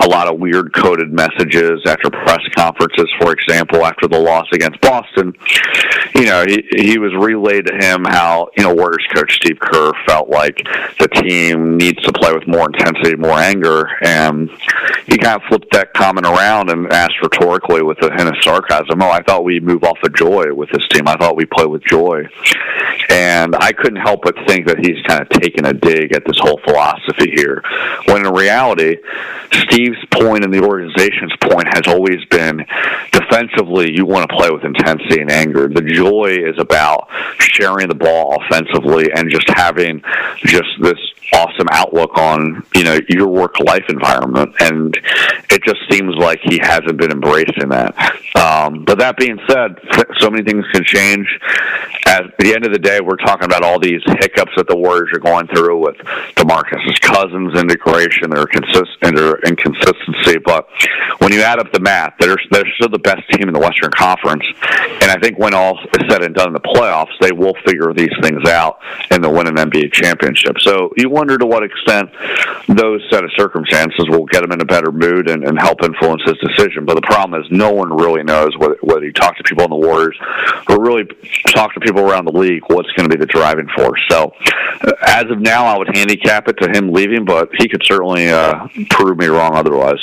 a 0.00 0.08
lot 0.08 0.26
of 0.26 0.40
weird 0.40 0.72
coded 0.72 1.12
messages 1.12 1.82
after 1.86 2.08
press 2.08 2.40
conferences, 2.56 3.08
for 3.20 3.32
example, 3.32 3.84
after 3.84 4.08
the 4.08 4.18
loss 4.18 4.46
against 4.52 4.80
Boston. 4.80 5.34
You 6.14 6.24
know, 6.24 6.44
he, 6.46 6.64
he 6.70 6.98
was 6.98 7.12
relayed 7.14 7.66
to 7.66 7.74
him 7.74 8.04
how, 8.04 8.48
you 8.56 8.64
know, 8.64 8.74
Warriors 8.74 9.06
coach 9.14 9.34
Steve 9.34 9.58
Kerr 9.60 9.92
felt 10.06 10.30
like 10.30 10.56
the 10.98 11.08
team 11.08 11.76
needs 11.76 12.02
to 12.02 12.12
play 12.12 12.29
with 12.34 12.46
more 12.46 12.66
intensity, 12.66 13.16
more 13.16 13.38
anger, 13.38 13.88
and 14.02 14.50
he 15.06 15.18
kind 15.18 15.40
of 15.40 15.42
flipped 15.48 15.72
that 15.72 15.92
comment 15.94 16.26
around 16.26 16.70
and 16.70 16.92
asked 16.92 17.20
rhetorically 17.22 17.82
with 17.82 17.98
a 18.02 18.10
hint 18.10 18.28
of 18.28 18.36
sarcasm, 18.42 19.02
"Oh, 19.02 19.10
I 19.10 19.22
thought 19.22 19.44
we'd 19.44 19.64
move 19.64 19.84
off 19.84 19.98
of 20.02 20.14
joy 20.14 20.52
with 20.54 20.70
this 20.70 20.86
team. 20.88 21.08
I 21.08 21.16
thought 21.16 21.36
we'd 21.36 21.50
play 21.50 21.66
with 21.66 21.82
joy." 21.84 22.28
And 23.08 23.56
I 23.56 23.72
couldn't 23.72 24.00
help 24.00 24.22
but 24.22 24.36
think 24.46 24.66
that 24.68 24.78
he's 24.78 25.02
kind 25.06 25.20
of 25.20 25.28
taken 25.30 25.66
a 25.66 25.72
dig 25.72 26.14
at 26.14 26.24
this 26.24 26.38
whole 26.38 26.60
philosophy 26.64 27.32
here, 27.34 27.62
when 28.06 28.24
in 28.24 28.32
reality, 28.32 28.96
Steve's 29.52 29.98
point 30.12 30.44
and 30.44 30.54
the 30.54 30.62
organization's 30.62 31.32
point 31.40 31.66
has 31.74 31.82
always 31.88 32.24
been 32.26 32.64
defensively, 33.10 33.92
you 33.92 34.06
want 34.06 34.28
to 34.28 34.36
play 34.36 34.50
with 34.50 34.64
intensity 34.64 35.20
and 35.20 35.30
anger. 35.30 35.68
The 35.68 35.82
joy 35.82 36.36
is 36.38 36.58
about 36.58 37.08
sharing 37.38 37.88
the 37.88 37.94
ball 37.94 38.40
offensively 38.42 39.10
and 39.12 39.30
just 39.30 39.48
having 39.48 40.02
just 40.44 40.68
this 40.80 40.98
awesome 41.32 41.68
outlook 41.72 42.16
on 42.20 42.64
you 42.74 42.84
know 42.84 42.98
your 43.08 43.28
work 43.28 43.58
life 43.60 43.84
environment 43.88 44.54
and 44.60 44.96
it 45.50 45.62
just 45.64 45.80
seems 45.90 46.14
like 46.16 46.38
he 46.42 46.58
hasn't 46.58 46.96
been 46.96 47.10
embracing 47.10 47.70
that. 47.70 47.94
Um, 48.36 48.84
but 48.84 48.98
that 48.98 49.16
being 49.16 49.38
said 49.48 49.76
so 50.18 50.30
many 50.30 50.44
things 50.44 50.64
can 50.72 50.84
change. 50.84 51.26
At 52.06 52.36
the 52.38 52.54
end 52.54 52.64
of 52.64 52.72
the 52.72 52.78
day 52.78 53.00
we're 53.00 53.16
talking 53.16 53.44
about 53.44 53.62
all 53.62 53.78
these 53.78 54.02
hiccups 54.06 54.52
that 54.56 54.68
the 54.68 54.76
warriors 54.76 55.10
are 55.12 55.18
going 55.18 55.46
through 55.48 55.78
with 55.78 55.96
demarcus's 56.36 56.98
cousins 57.00 57.58
integration 57.58 58.30
their 58.30 58.46
consistent 58.46 59.16
their 59.16 59.38
inconsistency. 59.40 60.38
But 60.38 60.68
when 61.18 61.32
you 61.32 61.42
add 61.42 61.58
up 61.58 61.72
the 61.72 61.80
math 61.80 62.14
they're 62.20 62.38
they're 62.50 62.70
still 62.76 62.88
the 62.88 62.98
best 62.98 63.28
team 63.30 63.48
in 63.48 63.54
the 63.54 63.60
western 63.60 63.90
conference. 63.90 64.44
And 65.02 65.10
i 65.10 65.18
think 65.20 65.38
when 65.38 65.54
all 65.54 65.78
is 65.78 66.08
said 66.08 66.22
and 66.22 66.34
done 66.34 66.48
in 66.48 66.52
the 66.52 66.60
playoffs 66.60 67.16
they 67.20 67.32
will 67.32 67.54
figure 67.66 67.92
these 67.92 68.14
things 68.22 68.48
out 68.48 68.78
and 69.10 69.22
they'll 69.22 69.34
win 69.34 69.46
an 69.46 69.56
nba 69.56 69.92
championship. 69.92 70.56
So 70.60 70.92
you 70.96 71.08
wonder 71.08 71.38
to 71.38 71.46
what 71.46 71.62
extent 71.62 72.09
those 72.68 73.02
set 73.10 73.24
of 73.24 73.30
circumstances 73.36 74.06
will 74.08 74.26
get 74.26 74.44
him 74.44 74.52
in 74.52 74.60
a 74.60 74.64
better 74.64 74.92
mood 74.92 75.28
and, 75.28 75.44
and 75.44 75.58
help 75.58 75.82
influence 75.82 76.22
his 76.24 76.36
decision. 76.38 76.84
But 76.84 76.94
the 76.94 77.02
problem 77.02 77.40
is, 77.40 77.50
no 77.50 77.72
one 77.72 77.92
really 77.92 78.22
knows 78.22 78.56
whether, 78.56 78.76
whether 78.82 79.04
you 79.04 79.12
talk 79.12 79.36
to 79.36 79.42
people 79.42 79.64
in 79.64 79.70
the 79.70 79.76
Warriors 79.76 80.18
or 80.68 80.80
really 80.80 81.04
talk 81.48 81.74
to 81.74 81.80
people 81.80 82.02
around 82.02 82.24
the 82.24 82.32
league 82.32 82.62
what's 82.68 82.90
going 82.92 83.08
to 83.08 83.16
be 83.16 83.20
the 83.20 83.26
driving 83.26 83.68
force. 83.76 84.00
So, 84.08 84.32
uh, 84.82 84.92
as 85.06 85.30
of 85.30 85.40
now, 85.40 85.66
I 85.66 85.78
would 85.78 85.94
handicap 85.94 86.48
it 86.48 86.58
to 86.58 86.70
him 86.70 86.92
leaving, 86.92 87.24
but 87.24 87.50
he 87.58 87.68
could 87.68 87.82
certainly 87.84 88.28
uh, 88.28 88.68
prove 88.90 89.18
me 89.18 89.26
wrong 89.26 89.54
otherwise. 89.54 90.00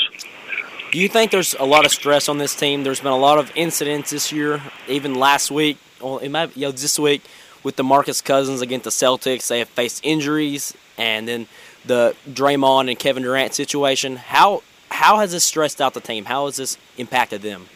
Do 0.92 1.00
you 1.00 1.10
think 1.10 1.32
there's 1.32 1.54
a 1.56 1.66
lot 1.66 1.86
of 1.86 1.92
stress 1.92 2.30
on 2.30 2.38
this 2.38 2.56
team? 2.56 2.84
There's 2.84 3.02
been 3.02 3.12
a 3.12 3.18
lot 3.18 3.40
of 3.40 3.52
incidents 3.56 4.12
this 4.12 4.32
year, 4.32 4.62
even 4.88 5.16
last 5.16 5.52
week. 5.52 5.78
Well, 6.02 6.20
it 6.20 6.30
might, 6.30 6.56
you 6.56 6.68
know, 6.68 6.72
this 6.72 6.98
week 6.98 7.24
with 7.64 7.76
the 7.76 7.84
Marcus 7.84 8.22
Cousins 8.22 8.62
against 8.62 8.86
the 8.86 8.90
Celtics. 8.90 9.48
They 9.48 9.60
have 9.60 9.68
faced 9.68 10.00
injuries, 10.04 10.74
and 10.98 11.28
then 11.28 11.48
the 11.86 12.16
Draymond 12.30 12.90
and 12.90 13.00
Kevin 13.00 13.24
Durant 13.24 13.54
situation. 13.54 14.18
How 14.18 14.64
how 14.90 15.20
has 15.20 15.32
this 15.32 15.44
stressed 15.44 15.82
out 15.82 15.94
the 15.94 16.02
team? 16.02 16.26
How 16.26 16.46
has 16.46 16.58
this 16.58 16.78
impacted 16.98 17.42
them? 17.42 17.68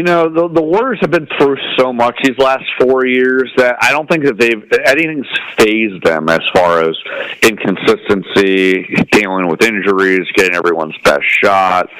You 0.00 0.06
know, 0.06 0.30
the 0.30 0.48
the 0.48 0.62
Warriors 0.62 0.96
have 1.02 1.10
been 1.10 1.28
through 1.36 1.58
so 1.76 1.92
much 1.92 2.16
these 2.24 2.38
last 2.38 2.64
four 2.80 3.04
years 3.04 3.52
that 3.58 3.76
I 3.82 3.90
don't 3.90 4.08
think 4.08 4.24
that 4.24 4.38
they've 4.38 4.64
anything's 4.86 5.26
phased 5.58 6.02
them 6.02 6.30
as 6.30 6.40
far 6.54 6.80
as 6.80 6.96
inconsistency, 7.42 8.84
dealing 9.12 9.46
with 9.46 9.62
injuries, 9.62 10.26
getting 10.34 10.54
everyone's 10.54 10.96
best 11.04 11.26
shot, 11.26 11.90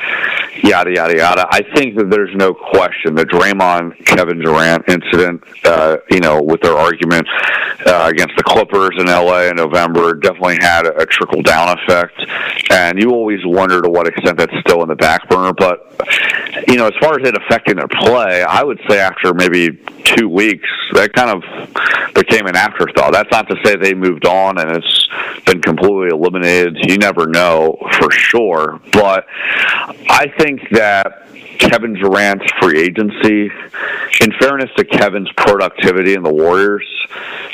yada 0.62 0.90
yada 0.90 1.14
yada. 1.14 1.46
I 1.50 1.60
think 1.74 1.98
that 1.98 2.08
there's 2.08 2.34
no 2.34 2.54
question 2.54 3.14
the 3.14 3.26
Draymond 3.26 4.02
Kevin 4.06 4.38
Durant 4.38 4.88
incident, 4.88 5.44
uh, 5.64 5.98
you 6.10 6.20
know, 6.20 6.42
with 6.42 6.62
their 6.62 6.78
argument 6.78 7.28
uh, 7.84 8.08
against 8.10 8.34
the 8.38 8.42
Clippers 8.44 8.96
in 8.98 9.08
LA 9.08 9.50
in 9.50 9.56
November 9.56 10.14
definitely 10.14 10.56
had 10.62 10.86
a, 10.86 11.02
a 11.02 11.04
trickle 11.04 11.42
down 11.42 11.78
effect, 11.80 12.18
and 12.70 12.98
you 12.98 13.10
always 13.10 13.40
wonder 13.44 13.82
to 13.82 13.90
what 13.90 14.06
extent 14.06 14.38
that's 14.38 14.58
still 14.60 14.82
in 14.82 14.88
the 14.88 14.96
back 14.96 15.28
burner. 15.28 15.52
But 15.52 15.84
you 16.66 16.76
know, 16.76 16.86
as 16.86 16.94
far 16.98 17.20
as 17.20 17.28
it 17.28 17.36
affecting 17.36 17.76
their 17.76 17.89
play, 17.90 18.42
I 18.42 18.62
would 18.62 18.80
say 18.88 18.98
after 18.98 19.34
maybe 19.34 19.78
two 20.04 20.28
weeks, 20.28 20.68
that 20.92 21.12
kind 21.12 21.30
of 21.30 22.14
became 22.14 22.46
an 22.46 22.56
afterthought. 22.56 23.12
That's 23.12 23.30
not 23.30 23.48
to 23.48 23.56
say 23.64 23.76
they 23.76 23.94
moved 23.94 24.26
on 24.26 24.58
and 24.58 24.76
it's 24.76 25.08
been 25.46 25.62
completely 25.62 26.08
eliminated. 26.08 26.78
You 26.82 26.98
never 26.98 27.26
know 27.26 27.76
for 27.98 28.10
sure, 28.10 28.80
but 28.92 29.26
I 30.08 30.32
think 30.38 30.60
that 30.72 31.28
Kevin 31.58 31.94
Durant's 31.94 32.50
free 32.60 32.80
agency, 32.80 33.50
in 34.20 34.32
fairness 34.40 34.70
to 34.76 34.84
Kevin's 34.84 35.30
productivity 35.36 36.14
in 36.14 36.22
the 36.22 36.32
Warriors, 36.32 36.86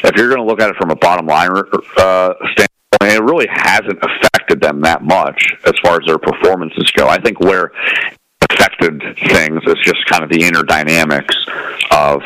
if 0.04 0.16
you're 0.16 0.28
going 0.28 0.40
to 0.40 0.46
look 0.46 0.60
at 0.60 0.70
it 0.70 0.76
from 0.76 0.90
a 0.90 0.96
bottom 0.96 1.26
line 1.26 1.50
uh, 1.50 2.34
standpoint, 2.52 2.68
it 3.02 3.22
really 3.22 3.48
hasn't 3.50 3.98
affected 4.02 4.60
them 4.60 4.80
that 4.82 5.02
much 5.02 5.54
as 5.64 5.72
far 5.82 6.00
as 6.00 6.06
their 6.06 6.18
performances 6.18 6.90
go. 6.92 7.08
I 7.08 7.20
think 7.20 7.40
where 7.40 7.72
affected 8.50 9.02
things 9.30 9.62
is 9.66 9.76
just 9.82 10.04
kind 10.06 10.22
of 10.22 10.30
the 10.30 10.42
inner 10.44 10.62
dynamics 10.62 11.34
of, 11.90 12.22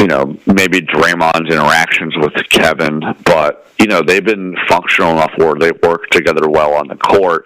you 0.00 0.06
know, 0.06 0.34
maybe 0.46 0.80
Draymond's 0.80 1.52
interactions 1.52 2.16
with 2.16 2.32
Kevin, 2.48 3.02
but 3.22 3.70
you 3.78 3.86
know 3.86 4.02
they've 4.02 4.24
been 4.24 4.56
functional 4.68 5.12
enough 5.12 5.32
where 5.36 5.54
they 5.54 5.72
work 5.86 6.08
together 6.10 6.48
well 6.48 6.74
on 6.74 6.88
the 6.88 6.96
court. 6.96 7.44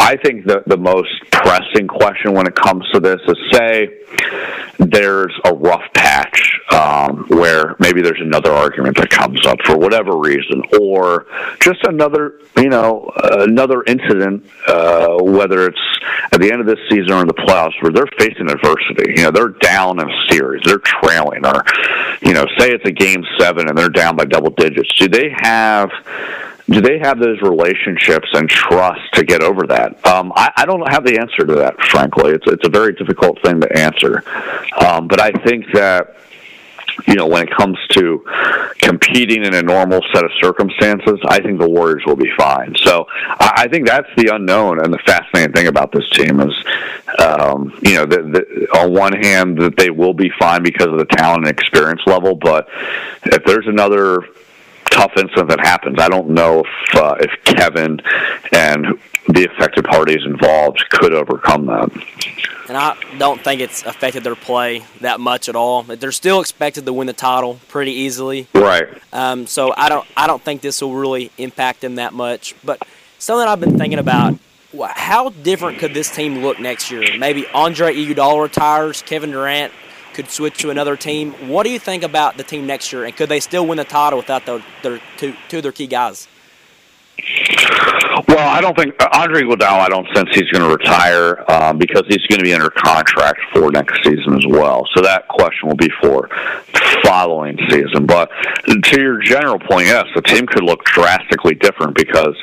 I 0.00 0.16
think 0.16 0.46
the 0.46 0.62
the 0.66 0.76
most 0.76 1.10
pressing 1.30 1.86
question 1.86 2.32
when 2.32 2.46
it 2.46 2.54
comes 2.54 2.88
to 2.92 3.00
this 3.00 3.20
is 3.26 3.36
say 3.52 3.88
there's 4.78 5.32
a 5.44 5.54
rough 5.54 5.82
patch 5.94 6.60
um, 6.72 7.26
where 7.28 7.76
maybe 7.78 8.00
there's 8.00 8.20
another 8.20 8.52
argument 8.52 8.96
that 8.96 9.10
comes 9.10 9.44
up 9.46 9.58
for 9.64 9.76
whatever 9.76 10.16
reason, 10.16 10.62
or 10.80 11.26
just 11.60 11.84
another 11.84 12.40
you 12.56 12.68
know 12.68 13.10
another 13.16 13.82
incident, 13.84 14.44
uh, 14.68 15.16
whether 15.20 15.66
it's 15.66 16.00
at 16.32 16.40
the 16.40 16.50
end 16.50 16.60
of 16.60 16.66
this 16.66 16.78
season 16.90 17.12
or 17.12 17.20
in 17.20 17.26
the 17.26 17.34
playoffs, 17.34 17.80
where 17.82 17.92
they're 17.92 18.06
facing 18.18 18.50
adversity. 18.50 19.14
You 19.16 19.24
know 19.24 19.30
they're 19.30 19.48
down 19.48 20.00
in 20.00 20.08
a 20.08 20.30
series, 20.30 20.62
they're 20.64 20.78
trailing, 20.78 21.44
or 21.44 21.64
you 22.20 22.32
know 22.32 22.46
say 22.58 22.70
it's 22.70 22.84
a 22.84 22.92
game 22.92 23.24
seven 23.38 23.68
and 23.68 23.76
they're 23.76 23.88
down 23.88 24.16
by 24.16 24.24
double 24.24 24.50
digits. 24.50 24.90
Do 24.96 25.08
they 25.08 25.30
have 25.40 25.90
do 26.68 26.80
they 26.80 26.98
have 26.98 27.18
those 27.18 27.40
relationships 27.42 28.28
and 28.32 28.48
trust 28.48 29.00
to 29.14 29.24
get 29.24 29.42
over 29.42 29.66
that? 29.66 30.06
Um, 30.06 30.32
I, 30.36 30.52
I 30.56 30.64
don't 30.64 30.88
have 30.90 31.04
the 31.04 31.18
answer 31.18 31.44
to 31.44 31.54
that, 31.56 31.78
frankly. 31.82 32.32
It's 32.32 32.46
it's 32.46 32.66
a 32.66 32.70
very 32.70 32.92
difficult 32.94 33.42
thing 33.42 33.60
to 33.60 33.78
answer, 33.78 34.22
um, 34.78 35.08
but 35.08 35.20
I 35.20 35.32
think 35.32 35.66
that 35.72 36.16
you 37.06 37.14
know, 37.14 37.26
when 37.26 37.46
it 37.46 37.50
comes 37.54 37.78
to 37.90 38.24
competing 38.78 39.44
in 39.44 39.54
a 39.54 39.62
normal 39.62 40.00
set 40.12 40.24
of 40.24 40.30
circumstances, 40.40 41.18
I 41.26 41.40
think 41.40 41.60
the 41.60 41.68
Warriors 41.68 42.02
will 42.06 42.16
be 42.16 42.30
fine. 42.36 42.74
So 42.82 43.06
I 43.38 43.68
think 43.70 43.86
that's 43.86 44.08
the 44.16 44.34
unknown 44.34 44.80
and 44.82 44.92
the 44.92 44.98
fascinating 44.98 45.52
thing 45.52 45.66
about 45.66 45.92
this 45.92 46.08
team 46.10 46.40
is, 46.40 46.54
um, 47.18 47.78
you 47.82 47.94
know, 47.94 48.06
the, 48.06 48.22
the, 48.22 48.78
on 48.78 48.92
one 48.92 49.12
hand 49.12 49.58
that 49.58 49.76
they 49.76 49.90
will 49.90 50.14
be 50.14 50.30
fine 50.38 50.62
because 50.62 50.88
of 50.88 50.98
the 50.98 51.06
talent 51.06 51.46
and 51.46 51.48
experience 51.48 52.02
level, 52.06 52.34
but 52.34 52.68
if 53.24 53.44
there's 53.44 53.66
another 53.66 54.22
tough 54.92 55.12
incident 55.16 55.48
that 55.48 55.60
happens. 55.60 55.98
I 55.98 56.08
don't 56.08 56.30
know 56.30 56.60
if 56.60 56.96
uh, 56.96 57.16
if 57.20 57.30
Kevin 57.44 58.00
and 58.52 58.98
the 59.28 59.48
affected 59.50 59.84
parties 59.84 60.24
involved 60.24 60.84
could 60.90 61.14
overcome 61.14 61.66
that. 61.66 61.90
And 62.68 62.76
I 62.76 62.96
don't 63.18 63.42
think 63.42 63.60
it's 63.60 63.82
affected 63.82 64.24
their 64.24 64.34
play 64.34 64.84
that 65.00 65.20
much 65.20 65.48
at 65.48 65.56
all. 65.56 65.82
They're 65.82 66.12
still 66.12 66.40
expected 66.40 66.86
to 66.86 66.92
win 66.92 67.06
the 67.06 67.12
title 67.12 67.58
pretty 67.68 67.92
easily. 67.92 68.48
Right. 68.54 68.88
Um, 69.12 69.46
so 69.46 69.74
I 69.76 69.88
don't 69.88 70.06
I 70.16 70.26
don't 70.26 70.42
think 70.42 70.60
this 70.60 70.80
will 70.80 70.94
really 70.94 71.30
impact 71.38 71.80
them 71.80 71.96
that 71.96 72.12
much. 72.12 72.54
But 72.64 72.82
something 73.18 73.46
I've 73.46 73.60
been 73.60 73.78
thinking 73.78 73.98
about. 73.98 74.38
How 74.74 75.28
different 75.28 75.80
could 75.80 75.92
this 75.92 76.08
team 76.08 76.38
look 76.38 76.58
next 76.58 76.90
year? 76.90 77.18
Maybe 77.18 77.46
Andre 77.48 77.94
Iguodala 77.94 78.42
retires, 78.42 79.02
Kevin 79.02 79.30
Durant 79.30 79.70
could 80.14 80.30
switch 80.30 80.58
to 80.58 80.70
another 80.70 80.96
team. 80.96 81.32
What 81.48 81.64
do 81.64 81.70
you 81.70 81.78
think 81.78 82.02
about 82.02 82.36
the 82.36 82.44
team 82.44 82.66
next 82.66 82.92
year, 82.92 83.04
and 83.04 83.16
could 83.16 83.28
they 83.28 83.40
still 83.40 83.66
win 83.66 83.78
the 83.78 83.84
title 83.84 84.18
without 84.18 84.46
their, 84.46 84.62
their 84.82 85.00
two, 85.16 85.34
two 85.48 85.58
of 85.58 85.62
their 85.62 85.72
key 85.72 85.86
guys? 85.86 86.28
Well, 88.28 88.48
I 88.48 88.60
don't 88.60 88.76
think 88.76 88.94
Andre 89.14 89.42
Iguodala. 89.42 89.80
I 89.80 89.88
don't 89.88 90.06
sense 90.14 90.30
he's 90.32 90.48
going 90.50 90.68
to 90.68 90.74
retire 90.74 91.44
um, 91.50 91.78
because 91.78 92.02
he's 92.08 92.24
going 92.26 92.38
to 92.38 92.44
be 92.44 92.54
under 92.54 92.70
contract 92.70 93.40
for 93.52 93.70
next 93.70 94.02
season 94.04 94.36
as 94.36 94.46
well. 94.46 94.86
So 94.94 95.02
that 95.02 95.28
question 95.28 95.68
will 95.68 95.76
be 95.76 95.90
for 96.00 96.28
following 97.04 97.58
season. 97.70 98.06
But 98.06 98.30
to 98.64 99.00
your 99.00 99.18
general 99.20 99.58
point, 99.58 99.86
yes, 99.86 100.06
the 100.14 100.22
team 100.22 100.46
could 100.46 100.62
look 100.62 100.84
drastically 100.84 101.54
different 101.54 101.94
because 101.94 102.36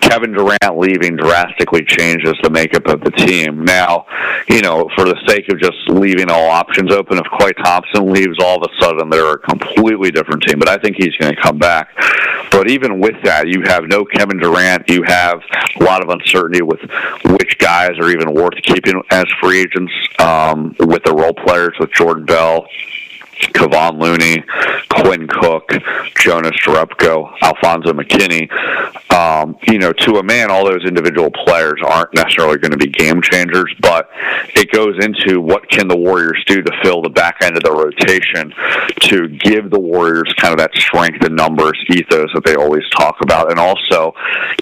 Kevin 0.00 0.32
Durant 0.32 0.78
leaving 0.78 1.16
drastically 1.16 1.84
changes 1.84 2.34
the 2.42 2.50
makeup 2.50 2.86
of 2.86 3.00
the 3.00 3.10
team. 3.10 3.64
Now, 3.64 4.06
you 4.48 4.62
know, 4.62 4.90
for 4.94 5.04
the 5.04 5.16
sake 5.26 5.48
of 5.50 5.60
just 5.60 5.78
leaving 5.88 6.30
all 6.30 6.50
options 6.50 6.92
open, 6.92 7.18
if 7.18 7.24
Klay 7.24 7.52
Thompson 7.62 8.12
leaves, 8.12 8.38
all 8.40 8.62
of 8.62 8.70
a 8.70 8.82
sudden 8.82 9.08
they're 9.10 9.32
a 9.32 9.38
completely 9.38 10.10
different 10.10 10.42
team. 10.42 10.58
But 10.58 10.68
I 10.68 10.76
think 10.78 10.96
he's 10.96 11.16
going 11.16 11.34
to 11.34 11.40
come 11.40 11.58
back. 11.58 11.90
But 12.50 12.68
even 12.68 13.00
with 13.00 13.22
that, 13.24 13.48
you 13.48 13.62
have 13.62 13.84
no 13.84 14.04
Kevin 14.12 14.38
Durant. 14.38 14.88
You 14.88 15.02
have 15.04 15.40
a 15.80 15.84
lot 15.84 16.02
of 16.02 16.08
uncertainty 16.08 16.62
with 16.62 16.80
which 17.24 17.58
guys 17.58 17.98
are 17.98 18.10
even 18.10 18.32
worth 18.32 18.60
keeping 18.62 19.02
as 19.10 19.24
free 19.40 19.60
agents 19.60 19.92
um, 20.18 20.74
with 20.80 21.02
the 21.04 21.14
role 21.14 21.34
players 21.34 21.74
with 21.78 21.90
Jordan 21.92 22.24
Bell 22.24 22.66
Kevon 23.54 24.00
Looney, 24.00 24.44
Quinn 24.88 25.26
Cook, 25.28 25.70
Jonas 26.16 26.56
Jerebko, 26.64 27.32
Alfonzo 27.42 27.92
McKinnie. 27.92 28.50
Um, 29.12 29.56
you 29.66 29.78
know, 29.78 29.92
to 29.92 30.18
a 30.18 30.22
man, 30.22 30.50
all 30.50 30.64
those 30.64 30.84
individual 30.84 31.30
players 31.30 31.80
aren't 31.84 32.14
necessarily 32.14 32.58
going 32.58 32.70
to 32.70 32.76
be 32.76 32.86
game 32.86 33.20
changers, 33.22 33.74
but 33.80 34.08
it 34.54 34.70
goes 34.70 34.96
into 35.04 35.40
what 35.40 35.68
can 35.68 35.88
the 35.88 35.96
Warriors 35.96 36.42
do 36.46 36.62
to 36.62 36.70
fill 36.82 37.02
the 37.02 37.10
back 37.10 37.38
end 37.42 37.56
of 37.56 37.62
the 37.62 37.72
rotation 37.72 38.52
to 39.00 39.28
give 39.28 39.70
the 39.70 39.80
Warriors 39.80 40.32
kind 40.38 40.52
of 40.52 40.58
that 40.58 40.74
strength 40.74 41.24
in 41.24 41.34
numbers 41.34 41.78
ethos 41.90 42.30
that 42.34 42.44
they 42.44 42.54
always 42.54 42.88
talk 42.90 43.16
about, 43.22 43.50
and 43.50 43.58
also 43.58 44.14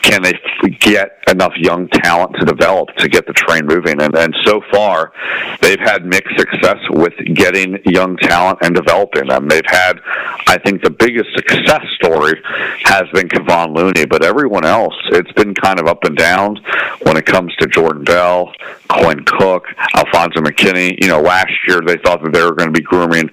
can 0.02 0.22
they 0.22 0.32
get 0.80 1.18
enough 1.28 1.52
young 1.56 1.88
talent 1.88 2.34
to 2.38 2.46
develop 2.46 2.88
to 2.96 3.08
get 3.08 3.26
the 3.26 3.32
train 3.32 3.66
moving? 3.66 4.00
And, 4.00 4.14
and 4.16 4.34
so 4.44 4.62
far, 4.72 5.12
they've 5.60 5.80
had 5.80 6.06
mixed 6.06 6.36
success 6.38 6.78
with 6.90 7.14
getting 7.34 7.78
young 7.84 8.16
talent 8.16 8.58
and 8.68 8.76
developing 8.76 9.26
them. 9.28 9.48
They've 9.48 9.66
had, 9.66 10.00
I 10.46 10.58
think, 10.58 10.82
the 10.82 10.90
biggest 10.90 11.30
success 11.34 11.84
story 11.96 12.40
has 12.84 13.04
been 13.12 13.28
Kevon 13.28 13.74
Looney, 13.74 14.04
but 14.04 14.24
everyone 14.24 14.64
else, 14.64 14.94
it's 15.10 15.32
been 15.32 15.54
kind 15.54 15.80
of 15.80 15.86
up 15.86 16.04
and 16.04 16.16
down 16.16 16.60
when 17.02 17.16
it 17.16 17.26
comes 17.26 17.54
to 17.56 17.66
Jordan 17.66 18.04
Bell, 18.04 18.52
Quinn 18.88 19.24
Cook, 19.24 19.64
Alfonzo 19.94 20.40
McKinnie. 20.40 21.00
You 21.00 21.08
know, 21.08 21.20
last 21.20 21.52
year 21.66 21.80
they 21.84 21.96
thought 21.96 22.22
that 22.22 22.32
they 22.32 22.44
were 22.44 22.54
going 22.54 22.72
to 22.72 22.78
be 22.78 22.84
grooming 22.84 23.30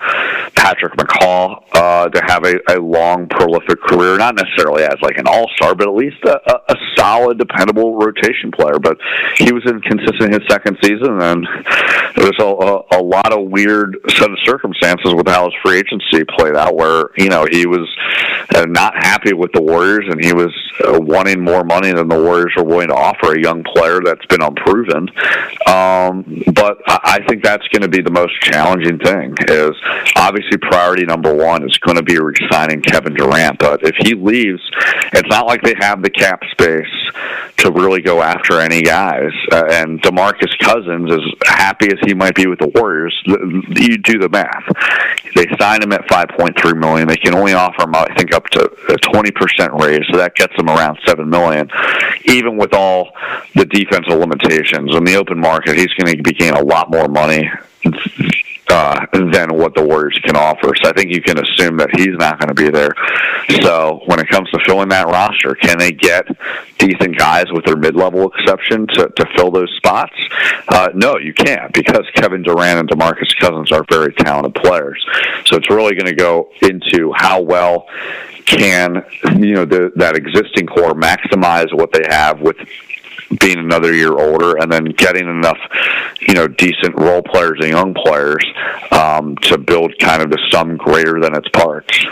Patrick 0.55 0.93
McCaw 0.93 1.61
uh, 1.73 2.09
to 2.09 2.21
have 2.25 2.45
a, 2.45 2.59
a 2.69 2.79
long, 2.79 3.27
prolific 3.27 3.81
career, 3.81 4.17
not 4.17 4.35
necessarily 4.35 4.83
as 4.83 4.95
like 5.01 5.17
an 5.17 5.27
all 5.27 5.49
star, 5.55 5.75
but 5.75 5.87
at 5.87 5.93
least 5.93 6.17
a, 6.23 6.39
a, 6.51 6.73
a 6.73 6.75
solid, 6.95 7.37
dependable 7.37 7.97
rotation 7.97 8.51
player. 8.51 8.79
But 8.79 8.97
he 9.35 9.51
was 9.51 9.63
inconsistent 9.65 10.33
his 10.33 10.47
second 10.49 10.77
season, 10.81 11.21
and 11.21 11.47
there 12.15 12.25
was 12.25 12.39
a, 12.39 12.97
a, 12.97 12.99
a 12.99 13.01
lot 13.03 13.31
of 13.33 13.49
weird 13.49 13.97
set 14.09 14.31
of 14.31 14.37
circumstances 14.45 15.13
with 15.13 15.24
his 15.25 15.53
free 15.63 15.79
agency 15.79 16.23
played 16.37 16.55
out, 16.55 16.75
where 16.75 17.09
you 17.17 17.29
know 17.29 17.45
he 17.49 17.65
was 17.65 17.87
uh, 18.55 18.65
not 18.65 18.95
happy 18.95 19.33
with 19.33 19.51
the 19.53 19.61
Warriors, 19.61 20.05
and 20.09 20.23
he 20.23 20.33
was 20.33 20.53
uh, 20.83 20.99
wanting 21.01 21.43
more 21.43 21.63
money 21.63 21.91
than 21.91 22.07
the 22.07 22.19
Warriors 22.19 22.53
were 22.55 22.63
willing 22.63 22.87
to 22.87 22.95
offer 22.95 23.33
a 23.33 23.41
young 23.41 23.63
player 23.63 24.01
that's 24.03 24.25
been 24.27 24.41
unproven. 24.41 25.09
Um, 25.67 26.43
but 26.53 26.77
I, 26.87 27.19
I 27.19 27.25
think 27.27 27.43
that's 27.43 27.67
going 27.69 27.81
to 27.81 27.87
be 27.87 28.01
the 28.01 28.11
most 28.11 28.39
challenging 28.41 28.99
thing. 28.99 29.35
Is 29.47 29.75
obviously 30.15 30.57
priority 30.57 31.05
number 31.05 31.33
one 31.33 31.67
is 31.67 31.77
going 31.79 31.97
to 31.97 32.03
be 32.03 32.17
resigning 32.19 32.81
Kevin 32.81 33.13
Durant, 33.13 33.59
but 33.59 33.81
if 33.83 33.95
he 33.99 34.15
leaves, 34.15 34.61
it's 35.13 35.29
not 35.29 35.47
like 35.47 35.61
they 35.61 35.75
have 35.79 36.01
the 36.01 36.09
cap 36.09 36.41
space 36.51 36.85
to 37.57 37.71
really 37.71 38.01
go 38.01 38.21
after 38.21 38.59
any 38.59 38.81
guys. 38.81 39.31
Uh, 39.51 39.65
and 39.69 40.01
DeMarcus 40.01 40.57
Cousins, 40.59 41.11
as 41.11 41.19
happy 41.45 41.87
as 41.87 41.99
he 42.05 42.13
might 42.13 42.35
be 42.35 42.47
with 42.47 42.59
the 42.59 42.67
Warriors, 42.75 43.15
you 43.25 43.97
do 43.97 44.19
the 44.19 44.29
math. 44.29 44.63
They 45.35 45.47
signed 45.59 45.83
him 45.83 45.91
at 45.91 46.07
5.3 46.07 46.77
million. 46.77 47.07
They 47.07 47.17
can 47.17 47.35
only 47.35 47.53
offer 47.53 47.83
him, 47.83 47.95
I 47.95 48.13
think, 48.15 48.33
up 48.33 48.45
to 48.49 48.65
a 48.65 48.97
20% 48.97 49.81
raise, 49.81 50.05
so 50.11 50.17
that 50.17 50.35
gets 50.35 50.53
him 50.55 50.69
around 50.69 50.97
7 51.05 51.29
million. 51.29 51.69
Even 52.25 52.57
with 52.57 52.73
all 52.73 53.11
the 53.53 53.65
defensive 53.65 54.17
limitations 54.17 54.95
in 54.95 55.03
the 55.03 55.15
open 55.15 55.39
market, 55.39 55.75
he's 55.75 55.93
going 55.93 56.15
to 56.15 56.23
be 56.23 56.33
getting 56.33 56.55
a 56.55 56.63
lot 56.63 56.89
more 56.91 57.07
money 57.07 57.49
uh, 58.67 59.05
than 59.13 59.53
what 59.53 59.75
the 59.75 59.83
Warriors 59.83 60.19
can 60.23 60.35
offer. 60.35 60.73
So 60.81 60.89
I 60.89 60.93
think 60.93 61.13
you 61.13 61.21
can 61.21 61.37
assume 61.37 61.77
that 61.77 61.89
he's 61.95 62.15
not 62.17 62.39
going 62.39 62.49
to 62.49 62.55
be 62.55 62.69
there. 62.69 62.93
So 63.61 64.01
when 64.05 64.19
it 64.19 64.27
comes 64.29 64.49
to 64.51 64.59
filling 64.65 64.89
that 64.89 65.07
roster, 65.07 65.55
can 65.55 65.77
they 65.77 65.91
get 65.91 66.25
decent 66.77 67.17
guys 67.17 67.45
with 67.51 67.65
their 67.65 67.75
mid-level 67.75 68.31
exception 68.31 68.87
to, 68.87 69.09
to 69.09 69.25
fill 69.35 69.51
those 69.51 69.71
spots? 69.77 70.15
Uh, 70.67 70.89
no, 70.95 71.17
you 71.17 71.33
can't 71.33 71.73
because 71.73 72.05
Kevin 72.15 72.41
Durant 72.41 72.79
and 72.79 72.89
DeMarcus 72.89 73.37
Cousins 73.39 73.71
are 73.71 73.85
very 73.89 74.13
talented 74.13 74.55
players. 74.55 75.03
So 75.45 75.57
it's 75.57 75.69
really 75.69 75.93
going 75.93 76.07
to 76.07 76.15
go 76.15 76.49
into 76.61 77.13
how 77.15 77.41
well 77.41 77.87
can 78.45 79.03
you 79.39 79.55
know 79.55 79.65
the, 79.65 79.91
that 79.95 80.15
existing 80.15 80.67
core 80.67 80.93
maximize 80.93 81.73
what 81.73 81.91
they 81.91 82.03
have 82.07 82.41
with 82.41 82.57
being 83.39 83.57
another 83.57 83.93
year 83.93 84.11
older 84.11 84.57
and 84.57 84.71
then 84.71 84.85
getting 84.85 85.27
enough, 85.27 85.57
you 86.21 86.33
know, 86.33 86.47
decent 86.47 86.95
role 86.95 87.21
players 87.21 87.59
and 87.59 87.69
young 87.69 87.93
players 87.93 88.45
um, 88.91 89.35
to 89.37 89.57
build 89.57 89.97
kind 89.99 90.21
of 90.21 90.29
the 90.29 90.39
sum 90.51 90.77
greater 90.77 91.19
than 91.19 91.35
its 91.35 91.47
parts. 91.49 92.05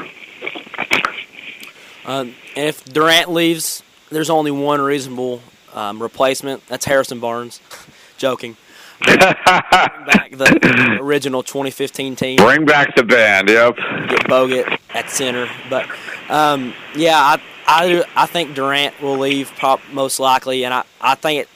Um, 2.06 2.36
if 2.56 2.84
Durant 2.86 3.32
leaves, 3.32 3.84
there's 4.10 4.30
only 4.30 4.52
one 4.52 4.82
reasonable 4.82 5.42
um, 5.74 6.02
replacement. 6.02 6.66
That's 6.68 6.86
Harrison 6.86 7.20
Barnes. 7.20 7.62
Joking. 8.18 8.58
Bring 9.02 9.18
back 9.18 10.32
the 10.32 10.98
original 11.02 11.44
2015 11.44 12.16
team. 12.16 12.38
Bring 12.38 12.66
back 12.66 12.96
the 12.96 13.04
band. 13.04 13.50
Yep. 13.50 13.76
Get 13.76 14.20
Bogut 14.28 14.80
at 14.94 15.10
center, 15.10 15.50
but 15.70 15.88
um, 16.30 16.74
yeah, 16.96 17.18
I, 17.18 17.42
I 17.66 18.04
I 18.16 18.26
think 18.26 18.56
Durant 18.56 19.02
will 19.02 19.18
leave, 19.18 19.52
most 19.92 20.20
likely, 20.20 20.66
and 20.66 20.74
I, 20.74 20.84
I 21.02 21.16
think 21.16 21.48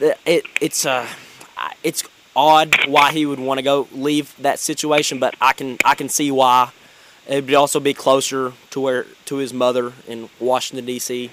it 0.00 0.18
it 0.24 0.44
it's 0.60 0.86
uh 0.86 1.06
it's 1.82 2.04
odd 2.36 2.88
why 2.88 3.12
he 3.12 3.26
would 3.26 3.38
want 3.38 3.58
to 3.58 3.62
go 3.62 3.88
leave 3.92 4.34
that 4.38 4.58
situation, 4.58 5.18
but 5.18 5.34
I 5.40 5.52
can 5.52 5.78
I 5.84 5.94
can 5.94 6.08
see 6.08 6.30
why. 6.30 6.70
It 7.28 7.44
would 7.44 7.54
also 7.54 7.78
be 7.80 7.94
closer 7.94 8.52
to 8.70 8.80
where 8.80 9.06
to 9.26 9.36
his 9.36 9.52
mother 9.52 9.92
in 10.08 10.30
Washington 10.40 10.86
D.C. 10.86 11.30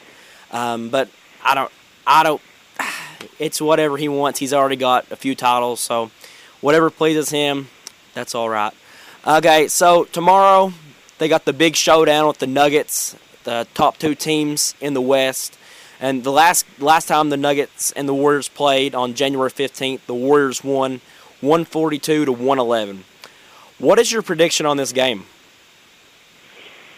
Um, 0.51 0.89
but 0.89 1.09
I 1.43 1.55
don't 1.55 1.71
I 2.05 2.23
don't. 2.23 2.41
It's 3.39 3.59
whatever 3.61 3.97
he 3.97 4.07
wants. 4.07 4.39
He's 4.39 4.53
already 4.53 4.75
got 4.75 5.11
a 5.11 5.15
few 5.15 5.35
titles, 5.35 5.79
so 5.79 6.11
whatever 6.61 6.89
pleases 6.89 7.29
him, 7.29 7.67
that's 8.13 8.33
all 8.33 8.49
right. 8.49 8.73
Okay, 9.25 9.67
so 9.67 10.05
tomorrow 10.05 10.73
they 11.17 11.27
got 11.27 11.45
the 11.45 11.53
big 11.53 11.75
showdown 11.75 12.27
with 12.27 12.37
the 12.37 12.47
Nuggets 12.47 13.15
the 13.47 13.65
top 13.73 13.97
two 13.97 14.13
teams 14.13 14.75
in 14.81 14.93
the 14.93 14.99
West. 14.99 15.57
And 16.01 16.25
the 16.25 16.33
last 16.33 16.65
last 16.79 17.07
time 17.07 17.29
the 17.29 17.37
Nuggets 17.37 17.93
and 17.93 18.07
the 18.07 18.13
Warriors 18.13 18.49
played 18.49 18.93
on 18.93 19.13
January 19.13 19.49
15th, 19.49 20.01
the 20.05 20.13
Warriors 20.13 20.65
won 20.65 20.99
142 21.39 22.25
to 22.25 22.31
111. 22.31 23.05
What 23.79 23.99
is 23.99 24.11
your 24.11 24.21
prediction 24.21 24.65
on 24.65 24.75
this 24.75 24.91
game? 24.91 25.23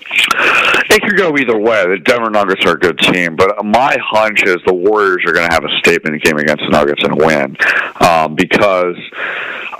It 0.90 1.02
could 1.02 1.18
go 1.18 1.38
either 1.38 1.58
way. 1.58 1.86
The 1.88 2.00
Denver 2.00 2.30
Nuggets 2.30 2.66
are 2.66 2.74
a 2.74 2.80
good 2.80 2.98
team, 3.00 3.36
but 3.36 3.64
my 3.64 3.98
hunch 4.02 4.44
is 4.44 4.58
the 4.66 4.74
Warriors 4.74 5.24
are 5.26 5.34
going 5.34 5.48
to 5.48 5.54
have 5.54 5.64
a 5.64 5.78
statement 5.80 6.22
game 6.24 6.38
against 6.38 6.64
the 6.64 6.72
Nuggets 6.72 7.04
and 7.04 7.16
win 7.16 7.56
um, 8.02 8.36
because 8.36 8.96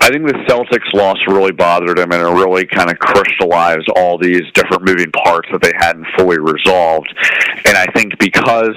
I 0.02 0.08
think 0.08 0.26
the 0.26 0.32
Celtics 0.48 0.92
loss 0.94 1.18
really 1.28 1.52
bothered 1.52 1.98
him, 1.98 2.10
and 2.12 2.22
it 2.22 2.32
really 2.32 2.64
kind 2.64 2.90
of 2.90 2.98
crystallized 2.98 3.88
all 3.96 4.16
these 4.16 4.50
different 4.54 4.82
moving 4.84 5.12
parts 5.12 5.48
that 5.52 5.60
they 5.60 5.72
hadn't 5.76 6.06
fully 6.16 6.38
resolved. 6.38 7.14
And 7.66 7.76
I 7.76 7.84
think 7.94 8.18
because 8.18 8.74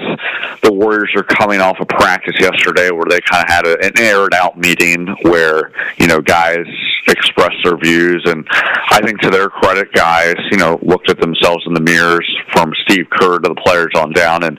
the 0.62 0.70
Warriors 0.70 1.12
are 1.16 1.22
coming 1.22 1.60
off 1.60 1.78
a 1.80 1.86
practice 1.86 2.34
yesterday 2.38 2.90
where 2.90 3.06
they 3.08 3.20
kind 3.20 3.42
of 3.42 3.48
had 3.48 3.66
a, 3.66 3.82
an 3.82 3.92
aired 3.98 4.34
out 4.34 4.58
meeting 4.58 5.06
where 5.22 5.72
you 5.96 6.06
know 6.06 6.20
guys 6.20 6.66
expressed 7.08 7.56
their 7.64 7.78
views, 7.78 8.22
and 8.26 8.46
I 8.90 9.00
think 9.02 9.20
to 9.20 9.30
their 9.30 9.48
credit, 9.48 9.92
guys 9.92 10.36
you 10.50 10.58
know 10.58 10.78
looked 10.82 11.08
at 11.08 11.18
themselves 11.20 11.64
in 11.66 11.72
the 11.72 11.80
mirrors 11.94 12.28
from 12.52 12.72
Steve 12.82 13.06
Kerr 13.10 13.38
to 13.38 13.48
the 13.48 13.54
players 13.54 13.92
on 13.96 14.12
down, 14.12 14.44
and 14.44 14.58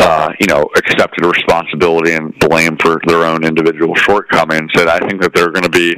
uh, 0.00 0.32
you 0.40 0.46
know 0.46 0.68
accepted 0.76 1.24
responsibility 1.24 2.12
and 2.12 2.38
blame 2.38 2.76
for 2.76 3.00
their 3.06 3.24
own 3.24 3.44
individual 3.44 3.94
shortcomings. 3.94 4.70
And 4.74 4.88
I 4.88 4.98
think 5.00 5.22
that 5.22 5.32
they're 5.34 5.50
going 5.50 5.64
to 5.64 5.70
be 5.70 5.96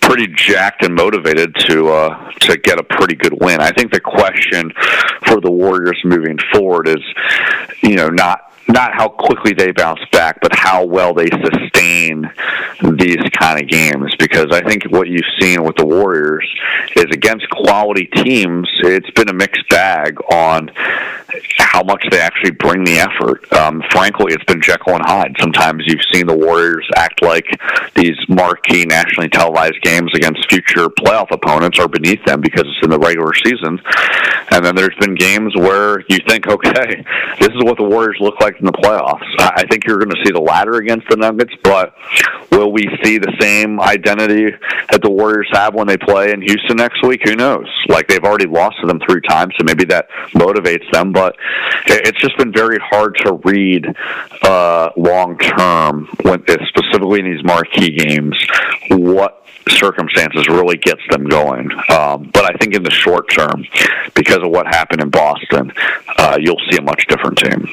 pretty 0.00 0.26
jacked 0.34 0.84
and 0.84 0.94
motivated 0.94 1.54
to 1.66 1.88
uh, 1.88 2.30
to 2.40 2.58
get 2.58 2.78
a 2.78 2.82
pretty 2.82 3.14
good 3.14 3.34
win. 3.40 3.60
I 3.60 3.70
think 3.70 3.92
the 3.92 4.00
question 4.00 4.72
for 5.26 5.40
the 5.40 5.50
Warriors 5.50 6.00
moving 6.04 6.38
forward 6.52 6.88
is, 6.88 7.02
you 7.82 7.96
know, 7.96 8.08
not 8.08 8.53
not 8.68 8.94
how 8.94 9.08
quickly 9.08 9.52
they 9.52 9.72
bounce 9.72 10.00
back, 10.12 10.40
but 10.40 10.54
how 10.54 10.84
well 10.84 11.14
they 11.14 11.28
sustain 11.28 12.30
these 12.82 13.22
kind 13.38 13.60
of 13.62 13.68
games. 13.68 14.14
Because 14.18 14.48
I 14.50 14.62
think 14.66 14.84
what 14.84 15.08
you've 15.08 15.22
seen 15.40 15.62
with 15.64 15.76
the 15.76 15.86
Warriors 15.86 16.48
is 16.96 17.06
against 17.12 17.48
quality 17.50 18.06
teams, 18.06 18.68
it's 18.80 19.10
been 19.10 19.28
a 19.28 19.34
mixed 19.34 19.68
bag 19.68 20.18
on 20.32 20.70
how 21.56 21.82
much 21.82 22.04
they 22.10 22.20
actually 22.20 22.52
bring 22.52 22.84
the 22.84 22.98
effort. 22.98 23.52
Um, 23.52 23.82
frankly, 23.90 24.32
it's 24.32 24.44
been 24.44 24.60
Jekyll 24.60 24.94
and 24.94 25.04
Hyde. 25.04 25.36
Sometimes 25.40 25.84
you've 25.86 26.04
seen 26.12 26.26
the 26.26 26.36
Warriors 26.36 26.88
act 26.96 27.22
like 27.22 27.46
these 27.94 28.16
marquee 28.28 28.84
nationally 28.86 29.28
televised 29.28 29.80
games 29.82 30.12
against 30.14 30.48
future 30.48 30.88
playoff 30.88 31.30
opponents 31.30 31.78
are 31.78 31.88
beneath 31.88 32.24
them 32.24 32.40
because 32.40 32.64
it's 32.66 32.84
in 32.84 32.90
the 32.90 32.98
regular 32.98 33.34
season. 33.34 33.80
And 34.50 34.64
then 34.64 34.74
there's 34.74 34.94
been 35.00 35.14
games 35.14 35.54
where 35.56 36.00
you 36.08 36.18
think, 36.26 36.46
okay, 36.54 37.04
this 37.38 37.48
is 37.48 37.64
what 37.64 37.76
the 37.76 37.84
Warriors 37.84 38.18
look 38.20 38.40
like 38.40 38.53
in 38.58 38.66
the 38.66 38.72
playoffs. 38.72 39.24
I 39.38 39.64
think 39.70 39.86
you're 39.86 39.98
going 39.98 40.14
to 40.14 40.22
see 40.24 40.32
the 40.32 40.40
latter 40.40 40.74
against 40.74 41.08
the 41.08 41.16
Nuggets, 41.16 41.54
but 41.62 41.94
will 42.50 42.72
we 42.72 42.88
see 43.02 43.18
the 43.18 43.34
same 43.40 43.80
identity 43.80 44.50
that 44.90 45.02
the 45.02 45.10
Warriors 45.10 45.48
have 45.52 45.74
when 45.74 45.86
they 45.86 45.96
play 45.96 46.32
in 46.32 46.40
Houston 46.42 46.76
next 46.76 47.02
week? 47.06 47.22
Who 47.24 47.36
knows? 47.36 47.66
Like 47.88 48.08
they've 48.08 48.22
already 48.22 48.46
lost 48.46 48.80
to 48.80 48.86
them 48.86 49.00
three 49.08 49.20
times, 49.22 49.54
so 49.58 49.64
maybe 49.64 49.84
that 49.86 50.08
motivates 50.34 50.90
them. 50.92 51.12
But 51.12 51.36
it's 51.86 52.20
just 52.20 52.36
been 52.38 52.52
very 52.52 52.78
hard 52.78 53.16
to 53.24 53.34
read 53.44 53.86
uh, 54.42 54.90
long 54.96 55.38
term, 55.38 56.08
specifically 56.68 57.20
in 57.20 57.26
these 57.26 57.44
marquee 57.44 57.96
games, 57.96 58.36
what 58.90 59.44
circumstances 59.68 60.46
really 60.48 60.76
gets 60.76 61.00
them 61.10 61.26
going. 61.26 61.70
Um, 61.90 62.30
but 62.32 62.44
I 62.44 62.56
think 62.58 62.74
in 62.74 62.82
the 62.82 62.90
short 62.90 63.28
term, 63.30 63.64
because 64.14 64.38
of 64.38 64.50
what 64.50 64.66
happened 64.66 65.00
in 65.00 65.10
Boston, 65.10 65.72
uh, 66.18 66.36
you'll 66.40 66.60
see 66.70 66.76
a 66.76 66.82
much 66.82 67.06
different 67.06 67.38
team. 67.38 67.68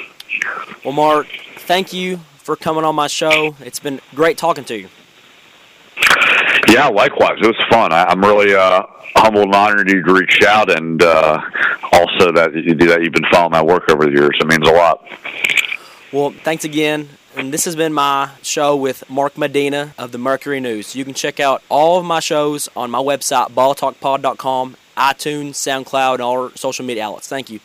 Well, 0.83 0.93
Mark, 0.93 1.27
thank 1.59 1.93
you 1.93 2.17
for 2.37 2.55
coming 2.55 2.83
on 2.83 2.95
my 2.95 3.07
show. 3.07 3.55
It's 3.61 3.79
been 3.79 3.99
great 4.15 4.37
talking 4.37 4.63
to 4.65 4.77
you. 4.77 4.89
Yeah, 6.69 6.87
likewise. 6.87 7.37
It 7.41 7.47
was 7.47 7.67
fun. 7.69 7.91
I, 7.91 8.11
am 8.11 8.21
really 8.21 8.55
uh, 8.55 8.83
humbled 9.15 9.45
and 9.45 9.55
honored 9.55 9.89
you 9.89 10.03
to 10.03 10.13
reach 10.13 10.41
out, 10.43 10.69
and 10.69 11.01
uh, 11.01 11.39
also 11.91 12.31
that 12.31 12.53
you 12.53 12.73
do 12.73 12.87
that 12.87 13.03
you've 13.03 13.13
been 13.13 13.25
following 13.31 13.51
my 13.51 13.61
work 13.61 13.89
over 13.89 14.05
the 14.05 14.11
years. 14.11 14.37
It 14.39 14.47
means 14.47 14.67
a 14.67 14.71
lot. 14.71 15.05
Well, 16.11 16.31
thanks 16.31 16.63
again. 16.63 17.09
And 17.35 17.53
this 17.53 17.63
has 17.63 17.77
been 17.77 17.93
my 17.93 18.31
show 18.41 18.75
with 18.75 19.09
Mark 19.09 19.37
Medina 19.37 19.93
of 19.97 20.11
the 20.11 20.17
Mercury 20.17 20.59
News. 20.59 20.95
You 20.95 21.05
can 21.05 21.13
check 21.13 21.39
out 21.39 21.63
all 21.69 21.97
of 21.97 22.05
my 22.05 22.19
shows 22.19 22.67
on 22.75 22.91
my 22.91 22.99
website, 22.99 23.51
balltalkpod.com, 23.51 24.75
iTunes, 24.97 25.51
SoundCloud, 25.51 26.15
and 26.15 26.21
all 26.21 26.43
our 26.43 26.57
social 26.57 26.85
media 26.85 27.05
outlets. 27.05 27.27
Thank 27.29 27.49
you. 27.49 27.59